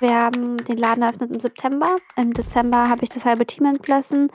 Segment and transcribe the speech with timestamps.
[0.00, 1.96] Wir haben den Laden eröffnet im September.
[2.16, 4.30] Im Dezember habe ich das halbe Team entlassen.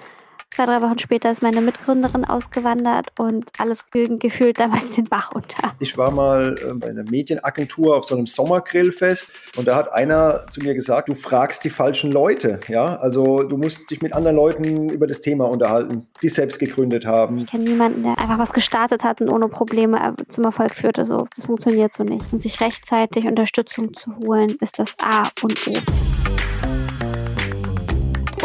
[0.55, 5.33] Zwei, drei Wochen später ist meine Mitgründerin ausgewandert und alles ging gefühlt damals den Bach
[5.33, 5.73] unter.
[5.79, 10.45] Ich war mal äh, bei einer Medienagentur auf so einem Sommergrillfest und da hat einer
[10.49, 12.61] zu mir gesagt, du fragst die falschen Leute.
[12.69, 17.05] Ja, also du musst dich mit anderen Leuten über das Thema unterhalten, die selbst gegründet
[17.05, 17.35] haben.
[17.35, 21.03] Ich kenne niemanden, der einfach was gestartet hat und ohne Probleme zum Erfolg führte.
[21.03, 22.31] So, das funktioniert so nicht.
[22.31, 25.73] Und sich rechtzeitig Unterstützung zu holen, ist das A und O.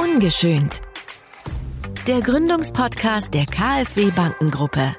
[0.03, 0.81] Ungeschönt
[2.07, 4.95] der Gründungspodcast der KfW Bankengruppe.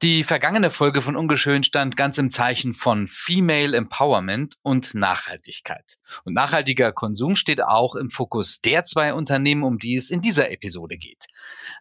[0.00, 5.96] Die vergangene Folge von Ungeschön stand ganz im Zeichen von Female Empowerment und Nachhaltigkeit.
[6.24, 10.50] Und nachhaltiger Konsum steht auch im Fokus der zwei Unternehmen, um die es in dieser
[10.50, 11.26] Episode geht.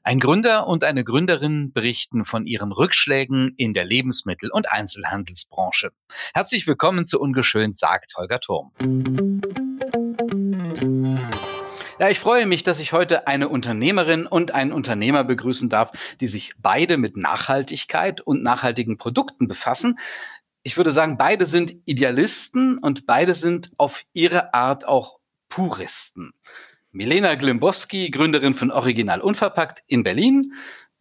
[0.03, 5.91] Ein Gründer und eine Gründerin berichten von ihren Rückschlägen in der Lebensmittel- und Einzelhandelsbranche.
[6.33, 8.71] Herzlich willkommen zu Ungeschönt, sagt Holger Turm.
[11.99, 16.27] Ja, ich freue mich, dass ich heute eine Unternehmerin und einen Unternehmer begrüßen darf, die
[16.27, 19.97] sich beide mit Nachhaltigkeit und nachhaltigen Produkten befassen.
[20.61, 25.17] Ich würde sagen, beide sind Idealisten und beide sind auf ihre Art auch
[25.49, 26.33] Puristen.
[26.91, 30.53] Milena Glimbowski, Gründerin von Original Unverpackt in Berlin,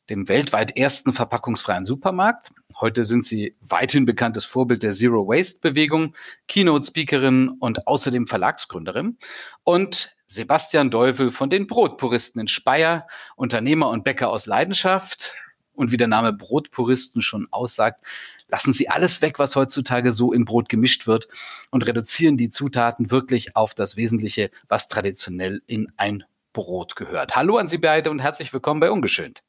[0.09, 2.53] dem weltweit ersten verpackungsfreien Supermarkt.
[2.81, 6.15] Heute sind sie weithin bekanntes Vorbild der Zero Waste Bewegung,
[6.49, 9.19] Keynote-Speakerin und außerdem Verlagsgründerin.
[9.63, 15.35] Und Sebastian Deuvel von den Brotpuristen in Speyer, Unternehmer und Bäcker aus Leidenschaft.
[15.73, 18.03] Und wie der Name Brotpuristen schon aussagt,
[18.49, 21.29] lassen Sie alles weg, was heutzutage so in Brot gemischt wird
[21.71, 27.37] und reduzieren die Zutaten wirklich auf das Wesentliche, was traditionell in ein Brot gehört.
[27.37, 29.43] Hallo an Sie beide und herzlich willkommen bei Ungeschönt.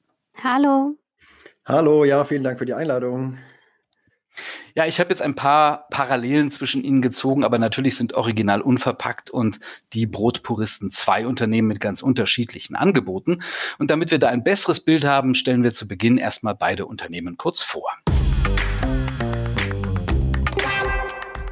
[0.44, 0.98] Hallo.
[1.66, 3.38] Hallo, ja, vielen Dank für die Einladung.
[4.76, 9.30] Ja, ich habe jetzt ein paar Parallelen zwischen ihnen gezogen, aber natürlich sind Original unverpackt
[9.30, 9.60] und
[9.94, 13.42] die Brotpuristen zwei Unternehmen mit ganz unterschiedlichen Angeboten.
[13.78, 17.38] Und damit wir da ein besseres Bild haben, stellen wir zu Beginn erstmal beide Unternehmen
[17.38, 17.92] kurz vor.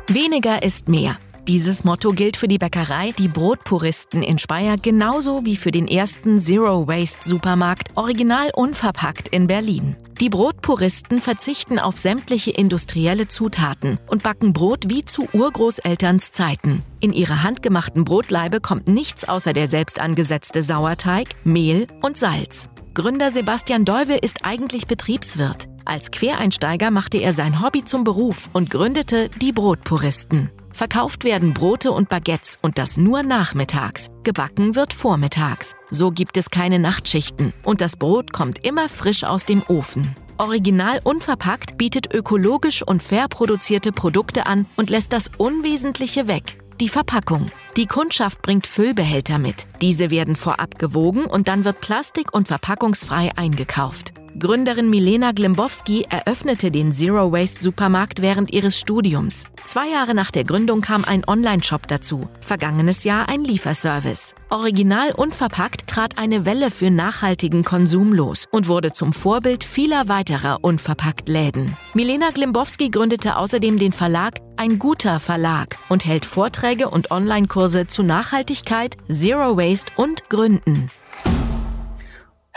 [0.07, 1.17] Weniger ist mehr.
[1.47, 6.39] Dieses Motto gilt für die Bäckerei Die Brotpuristen in Speyer genauso wie für den ersten
[6.39, 9.95] Zero Waste Supermarkt Original Unverpackt in Berlin.
[10.19, 16.81] Die Brotpuristen verzichten auf sämtliche industrielle Zutaten und backen Brot wie zu Urgroßelterns Zeiten.
[16.99, 22.69] In ihre handgemachten Brotleibe kommt nichts außer der selbst angesetzte Sauerteig, Mehl und Salz.
[22.95, 25.67] Gründer Sebastian Deuwe ist eigentlich Betriebswirt.
[25.85, 30.49] Als Quereinsteiger machte er sein Hobby zum Beruf und gründete die Brotpuristen.
[30.75, 34.09] Verkauft werden Brote und Baguettes und das nur nachmittags.
[34.25, 35.73] Gebacken wird vormittags.
[35.89, 40.17] So gibt es keine Nachtschichten und das Brot kommt immer frisch aus dem Ofen.
[40.37, 46.57] Original unverpackt bietet ökologisch und fair produzierte Produkte an und lässt das Unwesentliche weg.
[46.81, 47.45] Die Verpackung.
[47.77, 49.65] Die Kundschaft bringt Füllbehälter mit.
[49.81, 54.14] Diese werden vorab gewogen und dann wird plastik- und verpackungsfrei eingekauft.
[54.37, 59.45] Gründerin Milena Glimbowski eröffnete den Zero Waste Supermarkt während ihres Studiums.
[59.63, 62.27] Zwei Jahre nach der Gründung kam ein Online-Shop dazu.
[62.41, 64.35] Vergangenes Jahr ein Lieferservice.
[64.49, 70.09] Original und verpackt trat eine Welle für nachhaltigen Konsum los und wurde zum Vorbild vieler
[70.09, 71.77] weiterer unverpackt Läden.
[71.93, 78.03] Milena Glimbowski gründete außerdem den Verlag Ein guter Verlag und hält Vorträge und Online-Kurse zu
[78.03, 80.91] Nachhaltigkeit, Zero Waste und Gründen.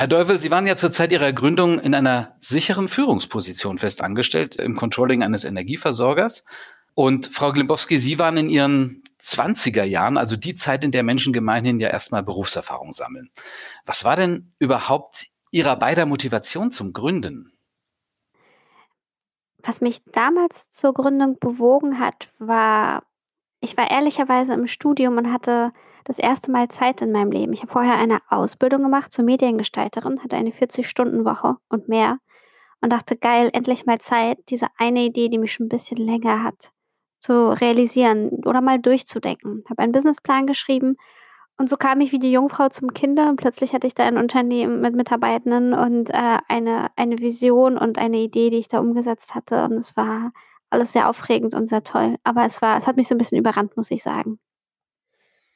[0.01, 4.55] Herr Deuvel, Sie waren ja zur Zeit Ihrer Gründung in einer sicheren Führungsposition fest angestellt
[4.55, 6.45] im Controlling eines Energieversorgers.
[6.95, 11.33] Und Frau Glimbowski, Sie waren in Ihren 20er Jahren, also die Zeit, in der Menschen
[11.33, 13.31] gemeinhin ja erstmal Berufserfahrung sammeln.
[13.87, 17.59] Was war denn überhaupt Ihrer beider Motivation zum Gründen?
[19.65, 23.03] Was mich damals zur Gründung bewogen hat, war,
[23.59, 25.73] ich war ehrlicherweise im Studium und hatte
[26.09, 27.53] das erste Mal Zeit in meinem Leben.
[27.53, 32.19] Ich habe vorher eine Ausbildung gemacht zur Mediengestalterin, hatte eine 40-Stunden-Woche und mehr
[32.81, 36.43] und dachte, geil, endlich mal Zeit, diese eine Idee, die mich schon ein bisschen länger
[36.43, 36.73] hat,
[37.19, 39.65] zu realisieren oder mal durchzudenken.
[39.69, 40.97] Habe einen Businessplan geschrieben
[41.59, 44.17] und so kam ich wie die Jungfrau zum Kinder und plötzlich hatte ich da ein
[44.17, 49.35] Unternehmen mit Mitarbeitenden und äh, eine, eine Vision und eine Idee, die ich da umgesetzt
[49.35, 50.33] hatte und es war
[50.71, 52.17] alles sehr aufregend und sehr toll.
[52.25, 54.39] Aber es war, es hat mich so ein bisschen überrannt, muss ich sagen.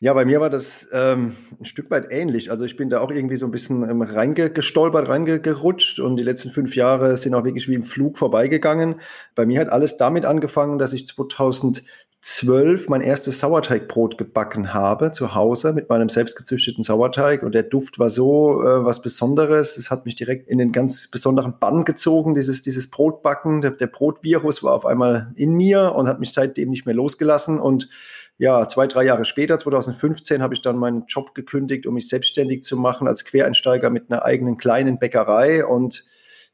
[0.03, 2.51] Ja, bei mir war das ähm, ein Stück weit ähnlich.
[2.51, 6.51] Also ich bin da auch irgendwie so ein bisschen ähm, reingestolpert, reingerutscht und die letzten
[6.51, 8.97] fünf Jahre sind auch wirklich wie im Flug vorbeigegangen.
[9.37, 11.85] Bei mir hat alles damit angefangen, dass ich 2000
[12.21, 18.01] zwölf mein erstes Sauerteigbrot gebacken habe zu Hause mit meinem selbstgezüchteten Sauerteig und der Duft
[18.01, 19.77] war so äh, was Besonderes.
[19.77, 23.61] Es hat mich direkt in den ganz besonderen Bann gezogen, dieses, dieses Brotbacken.
[23.61, 27.61] Der, der Brotvirus war auf einmal in mir und hat mich seitdem nicht mehr losgelassen
[27.61, 27.89] und
[28.39, 32.63] ja, zwei, drei Jahre später, 2015, habe ich dann meinen Job gekündigt, um mich selbstständig
[32.63, 36.05] zu machen als Quereinsteiger mit einer eigenen kleinen Bäckerei und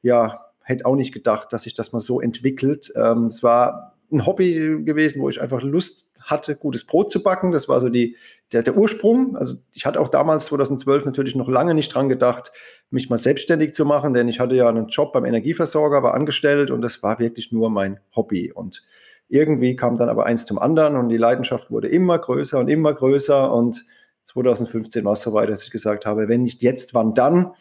[0.03, 2.93] ja, hätte auch nicht gedacht, dass sich das mal so entwickelt.
[2.95, 7.53] Ähm, es war ein Hobby gewesen, wo ich einfach Lust hatte, gutes Brot zu backen.
[7.53, 8.17] Das war so die,
[8.53, 9.37] der, der Ursprung.
[9.37, 12.53] Also ich hatte auch damals 2012 natürlich noch lange nicht dran gedacht,
[12.91, 16.71] mich mal selbstständig zu machen, denn ich hatte ja einen Job beim Energieversorger, war angestellt
[16.71, 18.53] und das war wirklich nur mein Hobby.
[18.53, 18.83] Und
[19.29, 22.95] irgendwie kam dann aber eins zum anderen und die Leidenschaft wurde immer größer und immer
[22.95, 23.85] größer und
[24.25, 27.53] 2015 war es soweit, dass ich gesagt habe, wenn nicht jetzt, wann dann?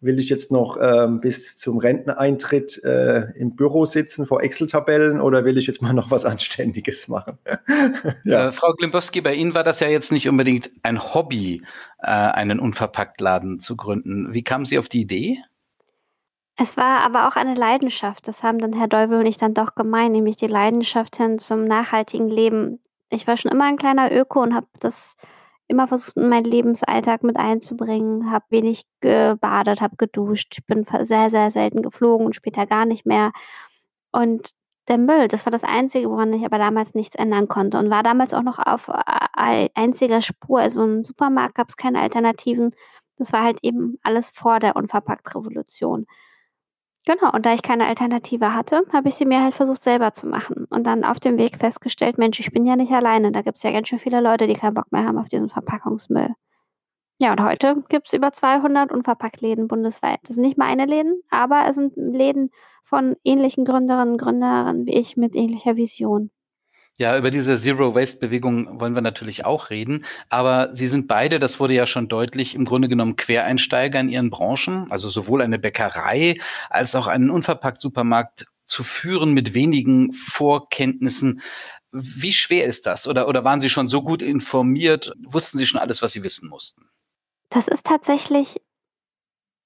[0.00, 5.44] will ich jetzt noch ähm, bis zum Renteneintritt äh, im Büro sitzen vor Excel-Tabellen oder
[5.44, 7.38] will ich jetzt mal noch was Anständiges machen?
[8.24, 8.48] ja.
[8.48, 11.62] äh, Frau Glimbowski, bei Ihnen war das ja jetzt nicht unbedingt ein Hobby,
[11.98, 14.34] äh, einen Unverpacktladen zu gründen.
[14.34, 15.38] Wie kamen Sie auf die Idee?
[16.58, 18.26] Es war aber auch eine Leidenschaft.
[18.28, 21.64] Das haben dann Herr Deuvel und ich dann doch gemeint, nämlich die Leidenschaft hin zum
[21.64, 22.80] nachhaltigen Leben.
[23.10, 25.16] Ich war schon immer ein kleiner Öko und habe das
[25.68, 30.54] immer versucht, in meinen Lebensalltag mit einzubringen, habe wenig gebadet, habe geduscht.
[30.58, 33.32] Ich bin sehr, sehr selten geflogen und später gar nicht mehr.
[34.12, 34.50] Und
[34.88, 38.02] der Müll, das war das Einzige, woran ich aber damals nichts ändern konnte und war
[38.02, 38.88] damals auch noch auf
[39.74, 40.60] einziger Spur.
[40.60, 42.74] Also im Supermarkt gab es keine Alternativen.
[43.18, 46.06] Das war halt eben alles vor der Unverpackt-Revolution.
[47.06, 50.26] Genau, und da ich keine Alternative hatte, habe ich sie mir halt versucht selber zu
[50.26, 50.66] machen.
[50.70, 53.30] Und dann auf dem Weg festgestellt, Mensch, ich bin ja nicht alleine.
[53.30, 55.48] Da gibt es ja ganz schön viele Leute, die keinen Bock mehr haben auf diesen
[55.48, 56.34] Verpackungsmüll.
[57.18, 60.18] Ja, und heute gibt es über 200 Unverpacktläden bundesweit.
[60.24, 62.50] Das sind nicht meine Läden, aber es sind Läden
[62.82, 66.30] von ähnlichen Gründerinnen und Gründern wie ich mit ähnlicher Vision.
[66.98, 70.06] Ja, über diese Zero Waste Bewegung wollen wir natürlich auch reden.
[70.30, 74.30] Aber Sie sind beide, das wurde ja schon deutlich, im Grunde genommen Quereinsteiger in Ihren
[74.30, 74.90] Branchen.
[74.90, 76.38] Also sowohl eine Bäckerei
[76.70, 81.42] als auch einen Unverpackt-Supermarkt zu führen mit wenigen Vorkenntnissen.
[81.92, 83.06] Wie schwer ist das?
[83.06, 85.12] Oder, oder waren Sie schon so gut informiert?
[85.22, 86.88] Wussten Sie schon alles, was Sie wissen mussten?
[87.50, 88.60] Das ist tatsächlich,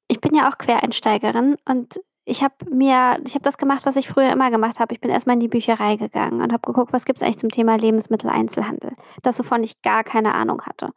[0.09, 2.01] ich bin ja auch Quereinsteigerin und
[2.31, 4.95] ich habe mir, ich habe das gemacht, was ich früher immer gemacht habe.
[4.95, 7.51] Ich bin erstmal in die Bücherei gegangen und habe geguckt, was gibt es eigentlich zum
[7.51, 8.93] Thema Lebensmitteleinzelhandel.
[9.23, 10.93] Das, wovon ich gar keine Ahnung hatte.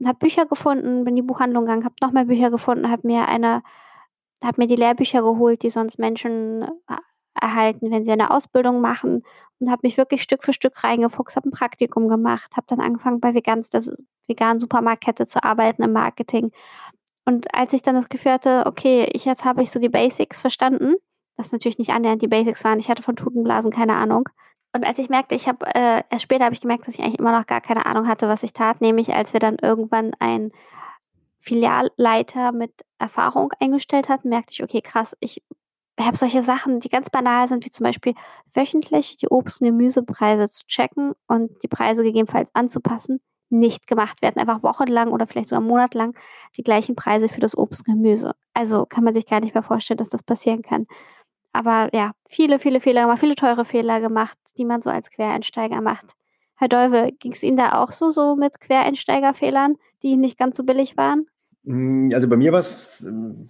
[0.00, 3.06] Und habe Bücher gefunden, bin in die Buchhandlung gegangen, habe noch mehr Bücher gefunden, habe
[3.06, 3.62] mir eine,
[4.42, 6.66] habe mir die Lehrbücher geholt, die sonst Menschen
[7.40, 9.22] erhalten, wenn sie eine Ausbildung machen
[9.60, 13.20] und habe mich wirklich Stück für Stück reingefuchst, habe ein Praktikum gemacht, habe dann angefangen
[13.20, 13.82] bei Vegans, der
[14.26, 16.50] veganen Supermarktkette zu arbeiten im Marketing
[17.24, 20.40] und als ich dann das Gefühl hatte, okay, ich, jetzt habe ich so die Basics
[20.40, 20.94] verstanden,
[21.36, 24.28] was natürlich nicht annähernd die Basics waren, ich hatte von Tutenblasen keine Ahnung.
[24.74, 27.18] Und als ich merkte, ich habe, äh, erst später habe ich gemerkt, dass ich eigentlich
[27.18, 30.50] immer noch gar keine Ahnung hatte, was ich tat, nämlich als wir dann irgendwann ein
[31.40, 35.42] Filialleiter mit Erfahrung eingestellt hatten, merkte ich, okay, krass, ich
[36.00, 38.14] habe solche Sachen, die ganz banal sind, wie zum Beispiel
[38.54, 43.20] wöchentlich die Obst- und Gemüsepreise zu checken und die Preise gegebenenfalls anzupassen
[43.52, 44.38] nicht gemacht werden.
[44.38, 46.14] Einfach wochenlang oder vielleicht sogar monatelang
[46.56, 48.34] die gleichen Preise für das Obst und Gemüse.
[48.54, 50.86] Also kann man sich gar nicht mehr vorstellen, dass das passieren kann.
[51.52, 55.80] Aber ja, viele, viele Fehler gemacht, viele teure Fehler gemacht, die man so als Quereinsteiger
[55.80, 56.12] macht.
[56.56, 60.64] Herr Deuwe, ging es Ihnen da auch so, so mit Quereinsteigerfehlern, die nicht ganz so
[60.64, 61.26] billig waren?
[61.64, 63.06] Mm, also bei mir war es,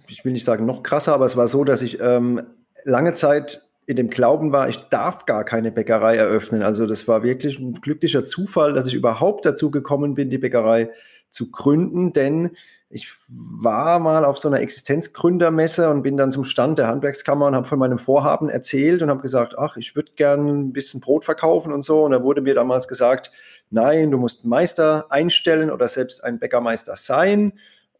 [0.07, 2.41] ich will nicht sagen noch krasser, aber es war so, dass ich ähm,
[2.83, 6.63] lange Zeit in dem Glauben war, ich darf gar keine Bäckerei eröffnen.
[6.63, 10.89] Also das war wirklich ein glücklicher Zufall, dass ich überhaupt dazu gekommen bin, die Bäckerei
[11.29, 12.51] zu gründen, denn
[12.93, 17.55] ich war mal auf so einer Existenzgründermesse und bin dann zum Stand der Handwerkskammer und
[17.55, 21.25] habe von meinem Vorhaben erzählt und habe gesagt, ach, ich würde gern ein bisschen Brot
[21.25, 22.03] verkaufen und so.
[22.03, 23.31] Und da wurde mir damals gesagt,
[23.71, 27.53] nein, du musst einen Meister einstellen oder selbst ein Bäckermeister sein.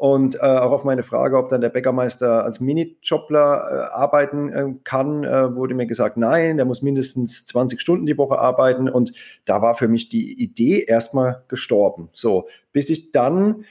[0.04, 4.66] Und äh, auch auf meine Frage, ob dann der Bäckermeister als Minijobler äh, arbeiten äh,
[4.84, 5.24] kann,
[5.56, 8.90] wurde mir gesagt, nein, der muss mindestens 20 Stunden die Woche arbeiten.
[8.90, 9.14] Und
[9.46, 12.10] da war für mich die Idee erstmal gestorben.
[12.12, 13.64] So, bis ich dann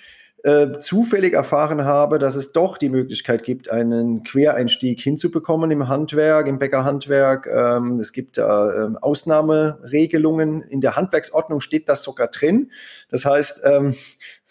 [0.44, 6.48] äh, zufällig erfahren habe, dass es doch die Möglichkeit gibt, einen Quereinstieg hinzubekommen im Handwerk,
[6.48, 7.46] im Bäckerhandwerk.
[7.46, 10.62] Ähm, es gibt ähm, Ausnahmeregelungen.
[10.62, 12.72] In der Handwerksordnung steht das sogar drin.
[13.08, 13.94] Das heißt, ähm,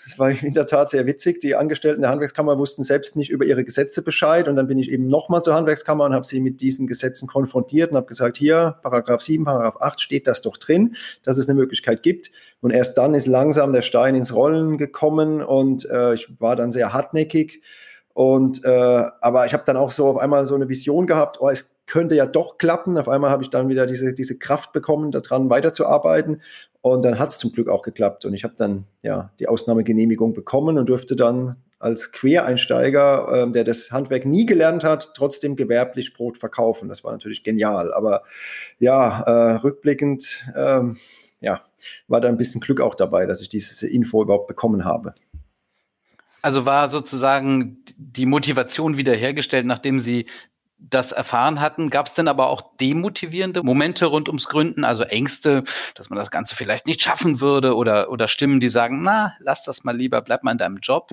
[0.03, 1.39] das war in der Tat sehr witzig.
[1.41, 4.47] Die Angestellten der Handwerkskammer wussten selbst nicht über ihre Gesetze Bescheid.
[4.47, 7.91] Und dann bin ich eben nochmal zur Handwerkskammer und habe sie mit diesen Gesetzen konfrontiert
[7.91, 11.59] und habe gesagt, hier, Paragraph 7, Paragraph 8 steht das doch drin, dass es eine
[11.59, 12.31] Möglichkeit gibt.
[12.61, 16.71] Und erst dann ist langsam der Stein ins Rollen gekommen und äh, ich war dann
[16.71, 17.61] sehr hartnäckig.
[18.13, 21.49] Und äh, aber ich habe dann auch so auf einmal so eine Vision gehabt, oh,
[21.49, 22.97] es könnte ja doch klappen.
[22.97, 26.41] Auf einmal habe ich dann wieder diese, diese Kraft bekommen, daran weiterzuarbeiten.
[26.81, 28.25] Und dann hat es zum Glück auch geklappt.
[28.25, 33.63] Und ich habe dann ja die Ausnahmegenehmigung bekommen und durfte dann als Quereinsteiger, äh, der
[33.63, 36.89] das Handwerk nie gelernt hat, trotzdem gewerblich Brot verkaufen.
[36.89, 37.93] Das war natürlich genial.
[37.93, 38.23] Aber
[38.79, 40.97] ja, äh, rückblickend, ähm,
[41.39, 41.61] ja,
[42.07, 45.13] war da ein bisschen Glück auch dabei, dass ich diese Info überhaupt bekommen habe.
[46.41, 50.25] Also war sozusagen die Motivation wiederhergestellt, nachdem Sie
[50.81, 51.89] das erfahren hatten.
[51.89, 56.31] Gab es denn aber auch demotivierende Momente rund ums Gründen, also Ängste, dass man das
[56.31, 60.21] Ganze vielleicht nicht schaffen würde oder, oder Stimmen, die sagen, na, lass das mal lieber,
[60.21, 61.11] bleib mal in deinem Job?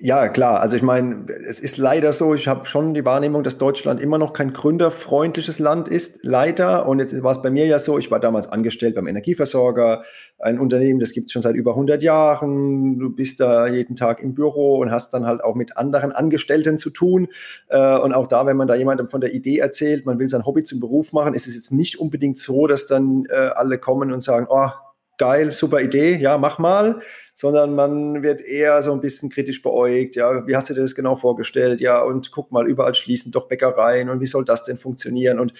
[0.00, 0.60] Ja, klar.
[0.60, 4.18] Also ich meine, es ist leider so, ich habe schon die Wahrnehmung, dass Deutschland immer
[4.18, 6.88] noch kein gründerfreundliches Land ist, leider.
[6.88, 10.02] Und jetzt war es bei mir ja so, ich war damals angestellt beim Energieversorger,
[10.40, 12.98] ein Unternehmen, das gibt es schon seit über 100 Jahren.
[12.98, 16.78] Du bist da jeden Tag im Büro und hast dann halt auch mit anderen Angestellten
[16.78, 17.28] zu tun.
[17.68, 20.44] Äh, und auch da, wenn man da jemandem von der Idee erzählt, man will sein
[20.46, 24.12] Hobby zum Beruf machen, ist es jetzt nicht unbedingt so, dass dann äh, alle kommen
[24.12, 24.70] und sagen, oh,
[25.18, 27.00] geil, super Idee, ja, mach mal,
[27.36, 30.94] sondern man wird eher so ein bisschen kritisch beäugt, ja, wie hast du dir das
[30.94, 34.78] genau vorgestellt, ja, und guck mal, überall schließen doch Bäckereien und wie soll das denn
[34.78, 35.38] funktionieren?
[35.38, 35.52] Und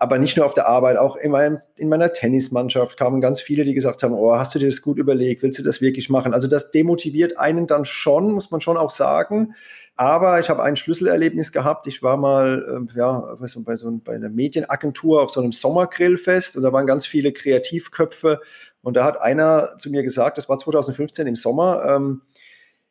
[0.00, 3.64] aber nicht nur auf der Arbeit, auch in, meinem, in meiner Tennismannschaft kamen ganz viele,
[3.64, 6.34] die gesagt haben, oh, hast du dir das gut überlegt, willst du das wirklich machen?
[6.34, 9.54] Also das demotiviert einen dann schon, muss man schon auch sagen.
[9.96, 11.88] Aber ich habe ein Schlüsselerlebnis gehabt.
[11.88, 15.50] Ich war mal äh, ja, bei, so, bei, so, bei einer Medienagentur auf so einem
[15.50, 18.40] Sommergrillfest und da waren ganz viele Kreativköpfe
[18.82, 22.22] und da hat einer zu mir gesagt, das war 2015 im Sommer, ähm,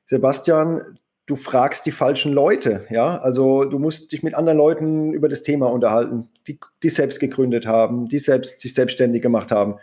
[0.08, 3.18] Sebastian, du fragst die falschen Leute, ja.
[3.18, 7.68] Also du musst dich mit anderen Leuten über das Thema unterhalten, die, die selbst gegründet
[7.68, 9.76] haben, die selbst sich selbstständig gemacht haben.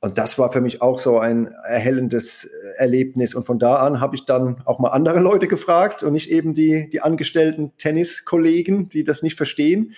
[0.00, 3.34] Und das war für mich auch so ein erhellendes Erlebnis.
[3.34, 6.54] Und von da an habe ich dann auch mal andere Leute gefragt und nicht eben
[6.54, 9.94] die, die angestellten Tenniskollegen, die das nicht verstehen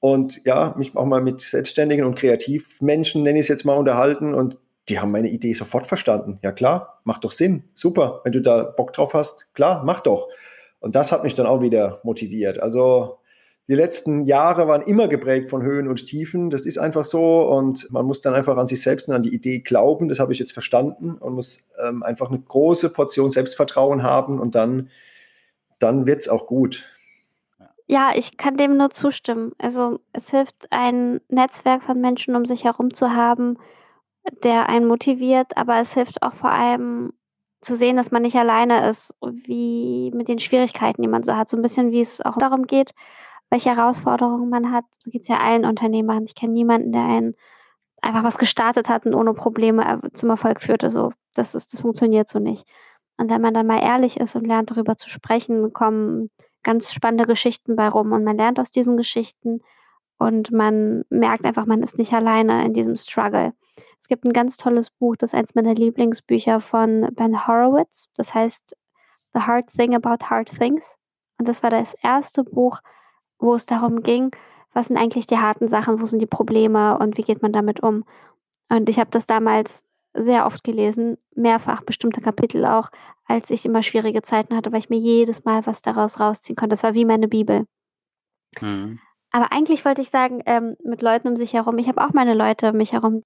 [0.00, 4.34] und ja, mich auch mal mit Selbstständigen und Kreativmenschen, nenne ich es jetzt mal, unterhalten.
[4.34, 4.58] Und
[4.88, 6.38] die haben meine Idee sofort verstanden.
[6.42, 7.64] Ja klar, macht doch Sinn.
[7.74, 8.20] Super.
[8.24, 10.28] Wenn du da Bock drauf hast, klar, mach doch.
[10.80, 12.60] Und das hat mich dann auch wieder motiviert.
[12.60, 13.18] Also
[13.68, 16.48] die letzten Jahre waren immer geprägt von Höhen und Tiefen.
[16.48, 17.42] Das ist einfach so.
[17.42, 20.08] Und man muss dann einfach an sich selbst und an die Idee glauben.
[20.08, 24.54] Das habe ich jetzt verstanden und muss ähm, einfach eine große Portion Selbstvertrauen haben und
[24.54, 24.88] dann,
[25.78, 26.88] dann wird es auch gut.
[27.86, 29.52] Ja, ich kann dem nur zustimmen.
[29.58, 33.58] Also es hilft, ein Netzwerk von Menschen um sich herum zu haben,
[34.42, 37.12] der einen motiviert, aber es hilft auch vor allem
[37.60, 41.48] zu sehen, dass man nicht alleine ist, wie mit den Schwierigkeiten, die man so hat.
[41.48, 42.92] So ein bisschen, wie es auch darum geht,
[43.50, 44.84] welche Herausforderungen man hat.
[45.00, 46.24] So geht es ja allen Unternehmern.
[46.24, 47.34] Ich kenne niemanden, der einen
[48.00, 50.90] einfach was gestartet hat und ohne Probleme zum Erfolg führte.
[50.90, 52.64] So, das ist, das funktioniert so nicht.
[53.16, 56.30] Und wenn man dann mal ehrlich ist und lernt, darüber zu sprechen, kommen
[56.62, 59.60] ganz spannende Geschichten bei rum und man lernt aus diesen Geschichten
[60.18, 63.52] und man merkt einfach, man ist nicht alleine in diesem Struggle.
[63.98, 68.08] Es gibt ein ganz tolles Buch, das ist eins meiner Lieblingsbücher von Ben Horowitz.
[68.16, 68.76] Das heißt
[69.34, 70.96] The Hard Thing About Hard Things.
[71.38, 72.80] Und das war das erste Buch,
[73.38, 74.30] wo es darum ging,
[74.72, 77.82] was sind eigentlich die harten Sachen, wo sind die Probleme und wie geht man damit
[77.82, 78.04] um.
[78.68, 82.90] Und ich habe das damals sehr oft gelesen, mehrfach bestimmte Kapitel auch,
[83.26, 86.74] als ich immer schwierige Zeiten hatte, weil ich mir jedes Mal was daraus rausziehen konnte.
[86.74, 87.66] Das war wie meine Bibel.
[88.60, 88.98] Mhm.
[89.30, 92.34] Aber eigentlich wollte ich sagen, ähm, mit Leuten um sich herum, ich habe auch meine
[92.34, 93.22] Leute um mich herum,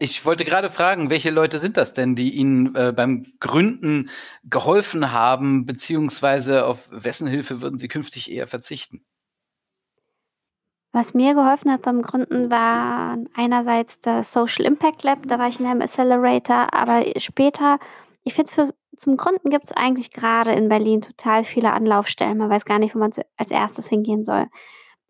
[0.00, 4.08] ich wollte gerade fragen, welche Leute sind das denn, die Ihnen äh, beim Gründen
[4.44, 9.04] geholfen haben, beziehungsweise auf wessen Hilfe würden Sie künftig eher verzichten?
[10.92, 15.60] Was mir geholfen hat beim Gründen war einerseits das Social Impact Lab, da war ich
[15.60, 17.78] in einem Accelerator, aber später,
[18.24, 22.38] ich finde, zum Gründen gibt es eigentlich gerade in Berlin total viele Anlaufstellen.
[22.38, 24.46] Man weiß gar nicht, wo man als erstes hingehen soll.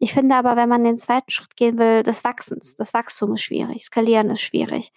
[0.03, 3.43] Ich finde aber, wenn man den zweiten Schritt gehen will, des Wachsens, das Wachstum ist
[3.43, 4.93] schwierig, Skalieren ist schwierig.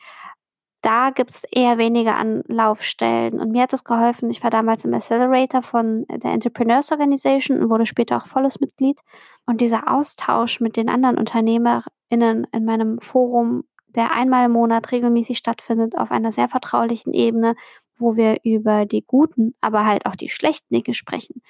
[0.81, 3.39] Da gibt es eher weniger Anlaufstellen.
[3.39, 4.29] Und mir hat das geholfen.
[4.29, 8.99] Ich war damals im Accelerator von der Entrepreneurs Organization und wurde später auch volles Mitglied.
[9.45, 15.37] Und dieser Austausch mit den anderen UnternehmerInnen in meinem Forum, der einmal im Monat regelmäßig
[15.37, 17.55] stattfindet, auf einer sehr vertraulichen Ebene,
[17.97, 21.41] wo wir über die guten, aber halt auch die schlechten Dinge sprechen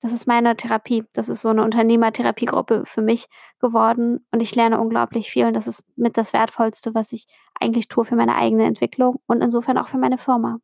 [0.00, 1.04] das ist meine Therapie.
[1.12, 3.26] Das ist so eine Unternehmertherapiegruppe für mich
[3.60, 7.26] geworden und ich lerne unglaublich viel und das ist mit das Wertvollste, was ich
[7.58, 10.58] eigentlich tue für meine eigene Entwicklung und insofern auch für meine Firma.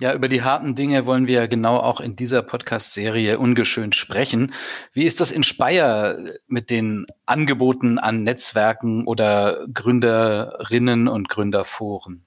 [0.00, 4.52] Ja, über die harten Dinge wollen wir genau auch in dieser Podcast-Serie ungeschönt sprechen.
[4.92, 12.26] Wie ist das in Speyer mit den Angeboten an Netzwerken oder Gründerinnen und Gründerforen?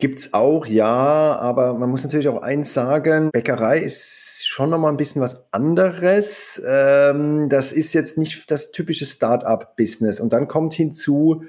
[0.00, 4.96] Gibt's auch, ja, aber man muss natürlich auch eins sagen, Bäckerei ist schon nochmal ein
[4.96, 6.60] bisschen was anderes.
[6.66, 10.18] Ähm, das ist jetzt nicht das typische Start-up-Business.
[10.18, 11.44] Und dann kommt hinzu,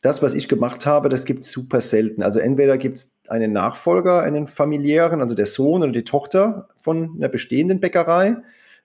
[0.00, 2.22] das, was ich gemacht habe, das gibt's super selten.
[2.22, 7.28] Also entweder gibt's einen Nachfolger, einen familiären, also der Sohn oder die Tochter von einer
[7.28, 8.36] bestehenden Bäckerei.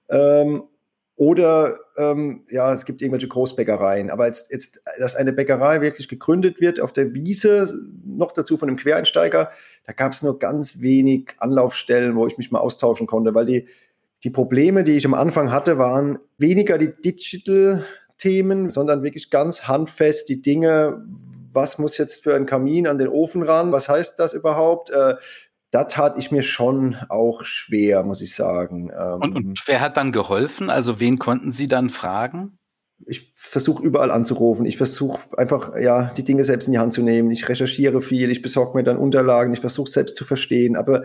[0.09, 0.63] Ähm,
[1.17, 4.09] oder ähm, ja, es gibt irgendwelche Großbäckereien.
[4.09, 7.73] Aber jetzt, jetzt, dass eine Bäckerei wirklich gegründet wird auf der Wiese,
[8.05, 9.49] noch dazu von einem Quereinsteiger,
[9.85, 13.67] da gab es nur ganz wenig Anlaufstellen, wo ich mich mal austauschen konnte, weil die,
[14.23, 20.27] die Probleme, die ich am Anfang hatte, waren weniger die Digital-Themen, sondern wirklich ganz handfest
[20.27, 21.05] die Dinge,
[21.53, 23.71] was muss jetzt für ein Kamin an den Ofen ran?
[23.71, 24.89] Was heißt das überhaupt?
[24.89, 25.15] Äh,
[25.71, 28.91] da tat ich mir schon auch schwer, muss ich sagen.
[28.97, 30.69] Ähm, und, und wer hat dann geholfen?
[30.69, 32.57] Also wen konnten Sie dann fragen?
[33.05, 34.65] ich versuche überall anzurufen.
[34.65, 37.29] Ich versuche einfach, ja, die Dinge selbst in die Hand zu nehmen.
[37.29, 40.75] Ich recherchiere viel, ich besorge mir dann Unterlagen, ich versuche selbst zu verstehen.
[40.75, 41.03] Aber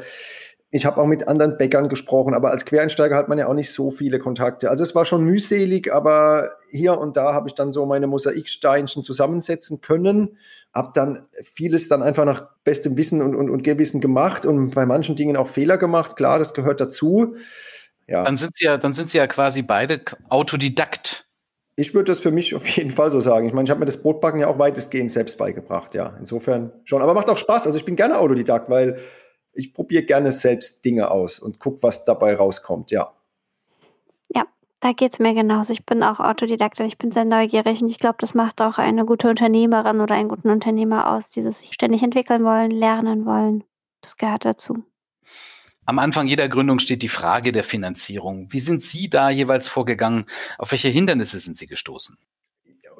[0.70, 3.72] ich habe auch mit anderen Bäckern gesprochen, aber als Quereinsteiger hat man ja auch nicht
[3.72, 4.70] so viele Kontakte.
[4.70, 9.02] Also es war schon mühselig, aber hier und da habe ich dann so meine Mosaiksteinchen
[9.02, 10.36] zusammensetzen können
[10.72, 14.86] habe dann vieles dann einfach nach bestem Wissen und, und, und Gewissen gemacht und bei
[14.86, 16.16] manchen Dingen auch Fehler gemacht.
[16.16, 17.36] Klar, das gehört dazu.
[18.06, 18.24] Ja.
[18.24, 21.26] Dann sind Sie ja, dann sind Sie ja quasi beide Autodidakt.
[21.76, 23.46] Ich würde das für mich auf jeden Fall so sagen.
[23.46, 26.14] Ich meine, ich habe mir das Brotbacken ja auch weitestgehend selbst beigebracht, ja.
[26.18, 27.02] Insofern schon.
[27.02, 27.66] Aber macht auch Spaß.
[27.66, 28.98] Also ich bin gerne Autodidakt, weil
[29.52, 33.12] ich probiere gerne selbst Dinge aus und gucke, was dabei rauskommt, ja.
[34.80, 35.74] Da geht es mir genauso.
[35.74, 39.04] Ich bin auch Autodidaktin, ich bin sehr neugierig und ich glaube, das macht auch eine
[39.04, 43.62] gute Unternehmerin oder einen guten Unternehmer aus, dieses sich ständig entwickeln wollen, lernen wollen.
[44.00, 44.82] Das gehört dazu.
[45.84, 48.46] Am Anfang jeder Gründung steht die Frage der Finanzierung.
[48.50, 50.24] Wie sind Sie da jeweils vorgegangen?
[50.56, 52.16] Auf welche Hindernisse sind Sie gestoßen?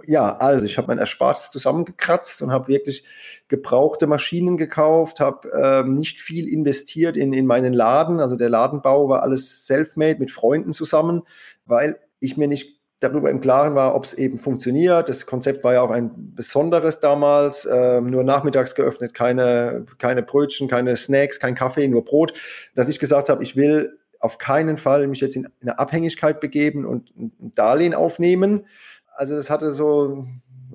[0.07, 3.04] Ja, also ich habe mein Erspartes zusammengekratzt und habe wirklich
[3.49, 8.21] gebrauchte Maschinen gekauft, habe ähm, nicht viel investiert in, in meinen Laden.
[8.21, 11.23] Also der Ladenbau war alles self-made mit Freunden zusammen,
[11.64, 15.09] weil ich mir nicht darüber im Klaren war, ob es eben funktioniert.
[15.09, 20.69] Das Konzept war ja auch ein besonderes damals, ähm, nur nachmittags geöffnet, keine, keine Brötchen,
[20.69, 22.35] keine Snacks, kein Kaffee, nur Brot,
[22.75, 26.85] dass ich gesagt habe, ich will auf keinen Fall mich jetzt in eine Abhängigkeit begeben
[26.85, 28.66] und ein Darlehen aufnehmen
[29.14, 30.26] also das hatte so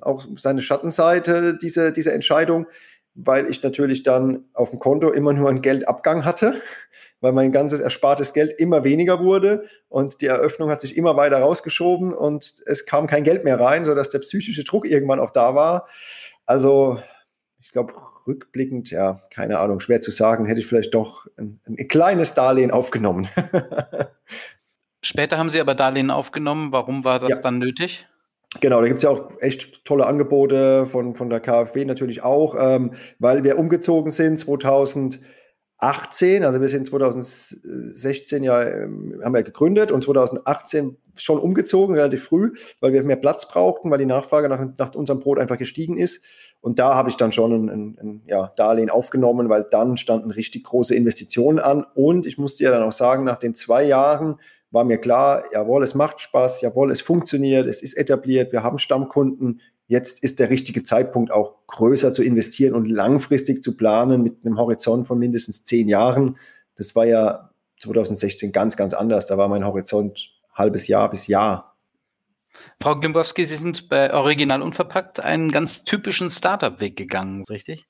[0.02, 2.66] auch seine Schattenseite, diese, diese Entscheidung,
[3.14, 6.60] weil ich natürlich dann auf dem Konto immer nur einen Geldabgang hatte,
[7.20, 11.38] weil mein ganzes erspartes Geld immer weniger wurde und die Eröffnung hat sich immer weiter
[11.38, 15.54] rausgeschoben und es kam kein Geld mehr rein, sodass der psychische Druck irgendwann auch da
[15.54, 15.88] war.
[16.44, 17.00] Also
[17.58, 17.94] ich glaube,
[18.26, 22.70] rückblickend, ja, keine Ahnung, schwer zu sagen, hätte ich vielleicht doch ein, ein kleines Darlehen
[22.70, 23.28] aufgenommen.
[25.02, 26.72] Später haben Sie aber Darlehen aufgenommen.
[26.72, 27.38] Warum war das ja.
[27.38, 28.06] dann nötig?
[28.60, 32.56] Genau, da gibt es ja auch echt tolle Angebote von, von der KfW natürlich auch,
[32.58, 39.92] ähm, weil wir umgezogen sind 2018, also wir sind 2016 ja, ähm, haben wir gegründet
[39.92, 44.66] und 2018 schon umgezogen, relativ früh, weil wir mehr Platz brauchten, weil die Nachfrage nach,
[44.76, 46.22] nach unserem Brot einfach gestiegen ist.
[46.60, 50.30] Und da habe ich dann schon ein, ein, ein ja, Darlehen aufgenommen, weil dann standen
[50.30, 51.84] richtig große Investitionen an.
[51.94, 54.36] Und ich musste ja dann auch sagen, nach den zwei Jahren
[54.70, 58.78] war mir klar, jawohl, es macht Spaß, jawohl, es funktioniert, es ist etabliert, wir haben
[58.78, 59.60] Stammkunden.
[59.88, 64.58] Jetzt ist der richtige Zeitpunkt auch größer zu investieren und langfristig zu planen mit einem
[64.58, 66.36] Horizont von mindestens zehn Jahren.
[66.74, 67.50] Das war ja
[67.80, 69.26] 2016 ganz, ganz anders.
[69.26, 71.76] Da war mein Horizont halbes Jahr bis Jahr.
[72.80, 77.86] Frau Glimbowski, Sie sind bei Original Unverpackt einen ganz typischen Startup-Weg gegangen, richtig?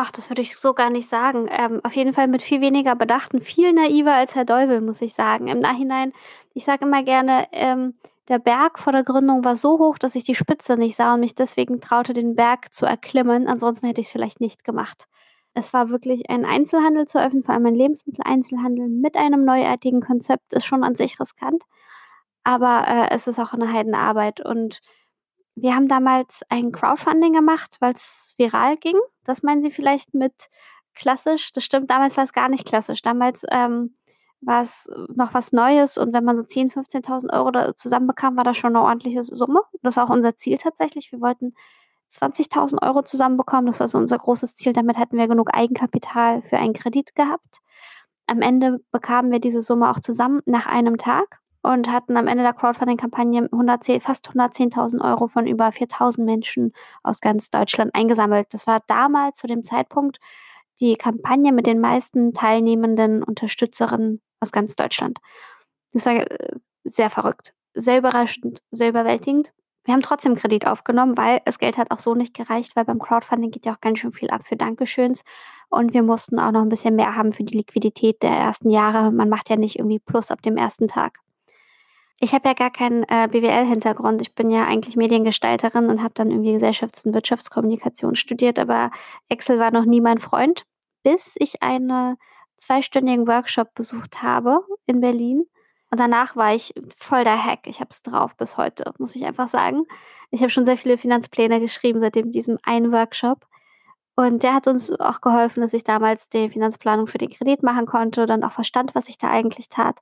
[0.00, 1.48] Ach, das würde ich so gar nicht sagen.
[1.50, 5.12] Ähm, auf jeden Fall mit viel weniger Bedachten, viel naiver als Herr Deuvel, muss ich
[5.12, 5.48] sagen.
[5.48, 6.12] Im Nachhinein,
[6.54, 7.94] ich sage immer gerne, ähm,
[8.28, 11.20] der Berg vor der Gründung war so hoch, dass ich die Spitze nicht sah und
[11.20, 13.48] mich deswegen traute, den Berg zu erklimmen.
[13.48, 15.08] Ansonsten hätte ich es vielleicht nicht gemacht.
[15.52, 20.52] Es war wirklich ein Einzelhandel zu öffnen, vor allem ein Lebensmitteleinzelhandel mit einem neuartigen Konzept,
[20.52, 21.64] ist schon an sich riskant.
[22.44, 24.80] Aber äh, es ist auch eine Heidenarbeit und
[25.62, 28.96] wir haben damals ein Crowdfunding gemacht, weil es viral ging.
[29.24, 30.32] Das meinen Sie vielleicht mit
[30.94, 31.52] klassisch?
[31.52, 33.02] Das stimmt, damals war es gar nicht klassisch.
[33.02, 33.94] Damals ähm,
[34.40, 38.56] war es noch was Neues und wenn man so 10.000, 15.000 Euro zusammenbekam, war das
[38.56, 39.62] schon eine ordentliche Summe.
[39.82, 41.10] Das war auch unser Ziel tatsächlich.
[41.12, 41.54] Wir wollten
[42.10, 43.66] 20.000 Euro zusammenbekommen.
[43.66, 44.72] Das war so unser großes Ziel.
[44.72, 47.60] Damit hätten wir genug Eigenkapital für einen Kredit gehabt.
[48.26, 52.42] Am Ende bekamen wir diese Summe auch zusammen nach einem Tag und hatten am Ende
[52.42, 53.48] der Crowdfunding-Kampagne
[54.00, 58.48] fast 110.000 Euro von über 4.000 Menschen aus ganz Deutschland eingesammelt.
[58.52, 60.18] Das war damals zu dem Zeitpunkt
[60.80, 65.18] die Kampagne mit den meisten teilnehmenden Unterstützerinnen aus ganz Deutschland.
[65.92, 69.50] Das war äh, sehr verrückt, sehr überraschend, sehr überwältigend.
[69.84, 72.98] Wir haben trotzdem Kredit aufgenommen, weil das Geld hat auch so nicht gereicht, weil beim
[72.98, 75.24] Crowdfunding geht ja auch ganz schön viel ab für Dankeschöns.
[75.70, 79.10] Und wir mussten auch noch ein bisschen mehr haben für die Liquidität der ersten Jahre.
[79.10, 81.18] Man macht ja nicht irgendwie Plus ab dem ersten Tag.
[82.20, 84.20] Ich habe ja gar keinen äh, BWL-Hintergrund.
[84.20, 88.90] Ich bin ja eigentlich Mediengestalterin und habe dann irgendwie Gesellschafts- und Wirtschaftskommunikation studiert, aber
[89.28, 90.64] Excel war noch nie mein Freund,
[91.04, 92.16] bis ich einen
[92.56, 95.44] zweistündigen Workshop besucht habe in Berlin.
[95.90, 97.66] Und danach war ich voll der Hack.
[97.66, 99.84] Ich habe es drauf bis heute, muss ich einfach sagen.
[100.30, 103.46] Ich habe schon sehr viele Finanzpläne geschrieben seit diesem einen Workshop.
[104.16, 107.86] Und der hat uns auch geholfen, dass ich damals die Finanzplanung für den Kredit machen
[107.86, 110.00] konnte, dann auch verstand, was ich da eigentlich tat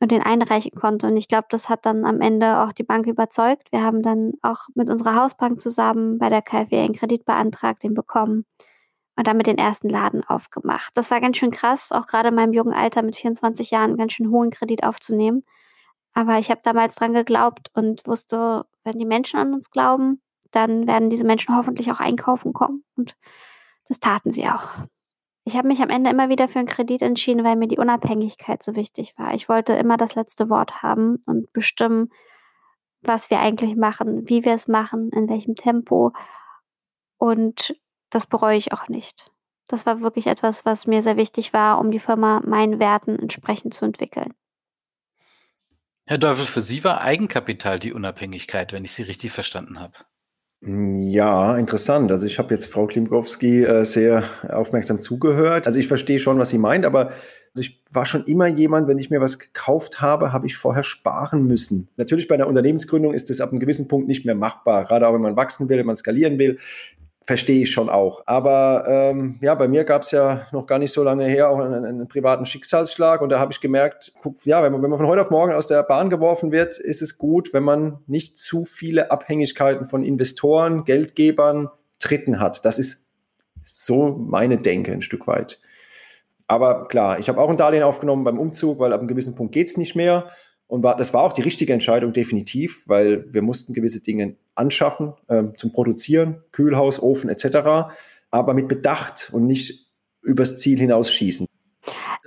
[0.00, 1.06] und den einreichen konnte.
[1.06, 3.70] Und ich glaube, das hat dann am Ende auch die Bank überzeugt.
[3.70, 7.94] Wir haben dann auch mit unserer Hausbank zusammen bei der KfW einen Kredit beantragt, den
[7.94, 8.46] bekommen
[9.16, 10.96] und damit den ersten Laden aufgemacht.
[10.96, 14.14] Das war ganz schön krass, auch gerade in meinem jungen Alter mit 24 Jahren ganz
[14.14, 15.44] schön hohen Kredit aufzunehmen.
[16.14, 20.86] Aber ich habe damals dran geglaubt und wusste, wenn die Menschen an uns glauben, dann
[20.86, 22.84] werden diese Menschen hoffentlich auch einkaufen kommen.
[22.96, 23.14] Und
[23.86, 24.86] das taten sie auch.
[25.44, 28.62] Ich habe mich am Ende immer wieder für einen Kredit entschieden, weil mir die Unabhängigkeit
[28.62, 29.34] so wichtig war.
[29.34, 32.10] Ich wollte immer das letzte Wort haben und bestimmen,
[33.00, 36.12] was wir eigentlich machen, wie wir es machen, in welchem Tempo.
[37.16, 37.74] Und
[38.10, 39.30] das bereue ich auch nicht.
[39.66, 43.72] Das war wirklich etwas, was mir sehr wichtig war, um die Firma meinen Werten entsprechend
[43.72, 44.34] zu entwickeln.
[46.04, 49.94] Herr Teufel, für Sie war Eigenkapital die Unabhängigkeit, wenn ich Sie richtig verstanden habe.
[50.62, 52.12] Ja, interessant.
[52.12, 55.66] Also ich habe jetzt Frau Klimkowski äh, sehr aufmerksam zugehört.
[55.66, 57.12] Also ich verstehe schon, was sie meint, aber
[57.52, 60.84] also ich war schon immer jemand, wenn ich mir was gekauft habe, habe ich vorher
[60.84, 61.88] sparen müssen.
[61.96, 65.14] Natürlich bei einer Unternehmensgründung ist das ab einem gewissen Punkt nicht mehr machbar, gerade auch
[65.14, 66.58] wenn man wachsen will, wenn man skalieren will
[67.22, 68.22] verstehe ich schon auch.
[68.26, 71.58] Aber ähm, ja, bei mir gab es ja noch gar nicht so lange her auch
[71.58, 74.98] einen, einen privaten Schicksalsschlag und da habe ich gemerkt, guck, ja, wenn man, wenn man
[74.98, 78.38] von heute auf morgen aus der Bahn geworfen wird, ist es gut, wenn man nicht
[78.38, 82.64] zu viele Abhängigkeiten von Investoren, Geldgebern, Dritten hat.
[82.64, 83.06] Das ist
[83.62, 85.60] so meine Denke ein Stück weit.
[86.46, 89.52] Aber klar, ich habe auch ein Darlehen aufgenommen beim Umzug, weil ab einem gewissen Punkt
[89.52, 90.30] geht es nicht mehr.
[90.70, 95.14] Und war, das war auch die richtige Entscheidung, definitiv, weil wir mussten gewisse Dinge anschaffen
[95.26, 97.92] äh, zum Produzieren, Kühlhaus, Ofen etc.,
[98.30, 99.88] aber mit Bedacht und nicht
[100.22, 101.44] übers Ziel hinausschießen.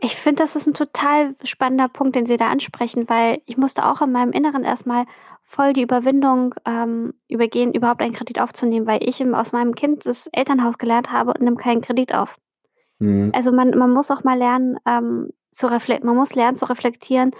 [0.01, 3.85] Ich finde, das ist ein total spannender Punkt, den Sie da ansprechen, weil ich musste
[3.85, 5.05] auch in meinem Inneren erstmal
[5.43, 10.27] voll die Überwindung ähm, übergehen, überhaupt einen Kredit aufzunehmen, weil ich aus meinem Kind das
[10.33, 12.35] Elternhaus gelernt habe und nimm keinen Kredit auf.
[12.99, 13.31] Mhm.
[13.33, 17.31] Also man, man muss auch mal lernen, ähm, zu reflektieren, man muss lernen zu reflektieren,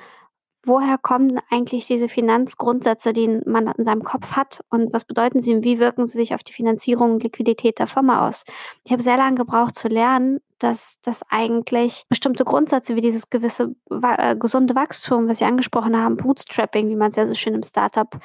[0.65, 4.63] woher kommen eigentlich diese Finanzgrundsätze, die man in seinem Kopf hat?
[4.69, 5.53] Und was bedeuten sie?
[5.53, 8.45] Und wie wirken sie sich auf die Finanzierung und Liquidität der Firma aus?
[8.85, 13.75] Ich habe sehr lange gebraucht zu lernen, dass das eigentlich bestimmte Grundsätze wie dieses gewisse
[13.89, 17.63] äh, gesunde Wachstum, was Sie angesprochen haben, Bootstrapping, wie man es ja so schön im
[17.63, 18.17] Startup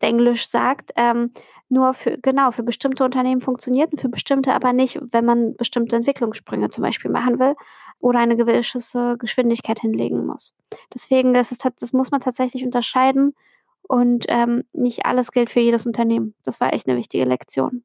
[0.00, 1.30] Englisch sagt, ähm,
[1.68, 5.96] nur für, genau, für bestimmte Unternehmen funktioniert und für bestimmte aber nicht, wenn man bestimmte
[5.96, 7.54] Entwicklungssprünge zum Beispiel machen will
[8.00, 10.54] oder eine gewisse Geschwindigkeit hinlegen muss.
[10.94, 13.34] Deswegen, das, ist, das muss man tatsächlich unterscheiden
[13.82, 16.34] und ähm, nicht alles gilt für jedes Unternehmen.
[16.44, 17.84] Das war echt eine wichtige Lektion.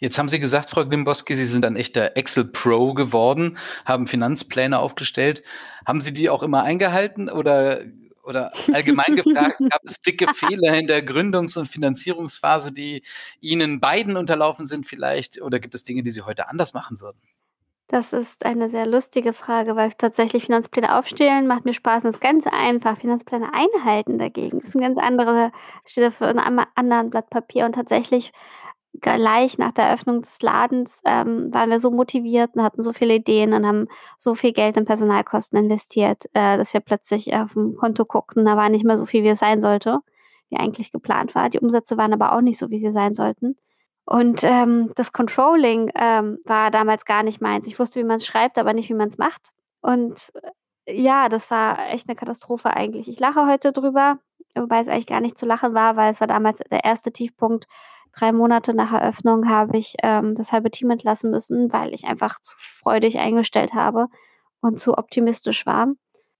[0.00, 4.78] Jetzt haben Sie gesagt, Frau Glimboski, Sie sind ein echter Excel Pro geworden, haben Finanzpläne
[4.78, 5.42] aufgestellt.
[5.84, 7.82] Haben Sie die auch immer eingehalten oder
[8.28, 13.02] oder allgemein gefragt, gab es dicke Fehler in der Gründungs- und Finanzierungsphase, die
[13.40, 15.40] Ihnen beiden unterlaufen sind vielleicht?
[15.40, 17.18] Oder gibt es Dinge, die Sie heute anders machen würden?
[17.90, 22.20] Das ist eine sehr lustige Frage, weil tatsächlich Finanzpläne aufstellen macht mir Spaß und ist
[22.20, 22.98] ganz einfach.
[22.98, 25.52] Finanzpläne einhalten dagegen ist ein ganz anderer,
[25.86, 28.32] steht auf einem anderen Blatt Papier und tatsächlich
[29.00, 33.14] gleich nach der Eröffnung des Ladens ähm, waren wir so motiviert und hatten so viele
[33.14, 33.86] Ideen und haben
[34.18, 38.56] so viel Geld in Personalkosten investiert, äh, dass wir plötzlich auf dem Konto guckten, da
[38.56, 40.00] war nicht mehr so viel, wie es sein sollte,
[40.50, 41.48] wie eigentlich geplant war.
[41.48, 43.56] Die Umsätze waren aber auch nicht so, wie sie sein sollten.
[44.10, 47.66] Und ähm, das Controlling ähm, war damals gar nicht meins.
[47.66, 49.50] Ich wusste, wie man es schreibt, aber nicht, wie man es macht.
[49.82, 50.32] Und
[50.86, 53.06] äh, ja, das war echt eine Katastrophe eigentlich.
[53.08, 54.18] Ich lache heute drüber,
[54.54, 57.66] wobei es eigentlich gar nicht zu lachen war, weil es war damals der erste Tiefpunkt
[58.12, 62.40] drei Monate nach Eröffnung habe ich ähm, das halbe Team entlassen müssen, weil ich einfach
[62.40, 64.06] zu freudig eingestellt habe
[64.62, 65.88] und zu optimistisch war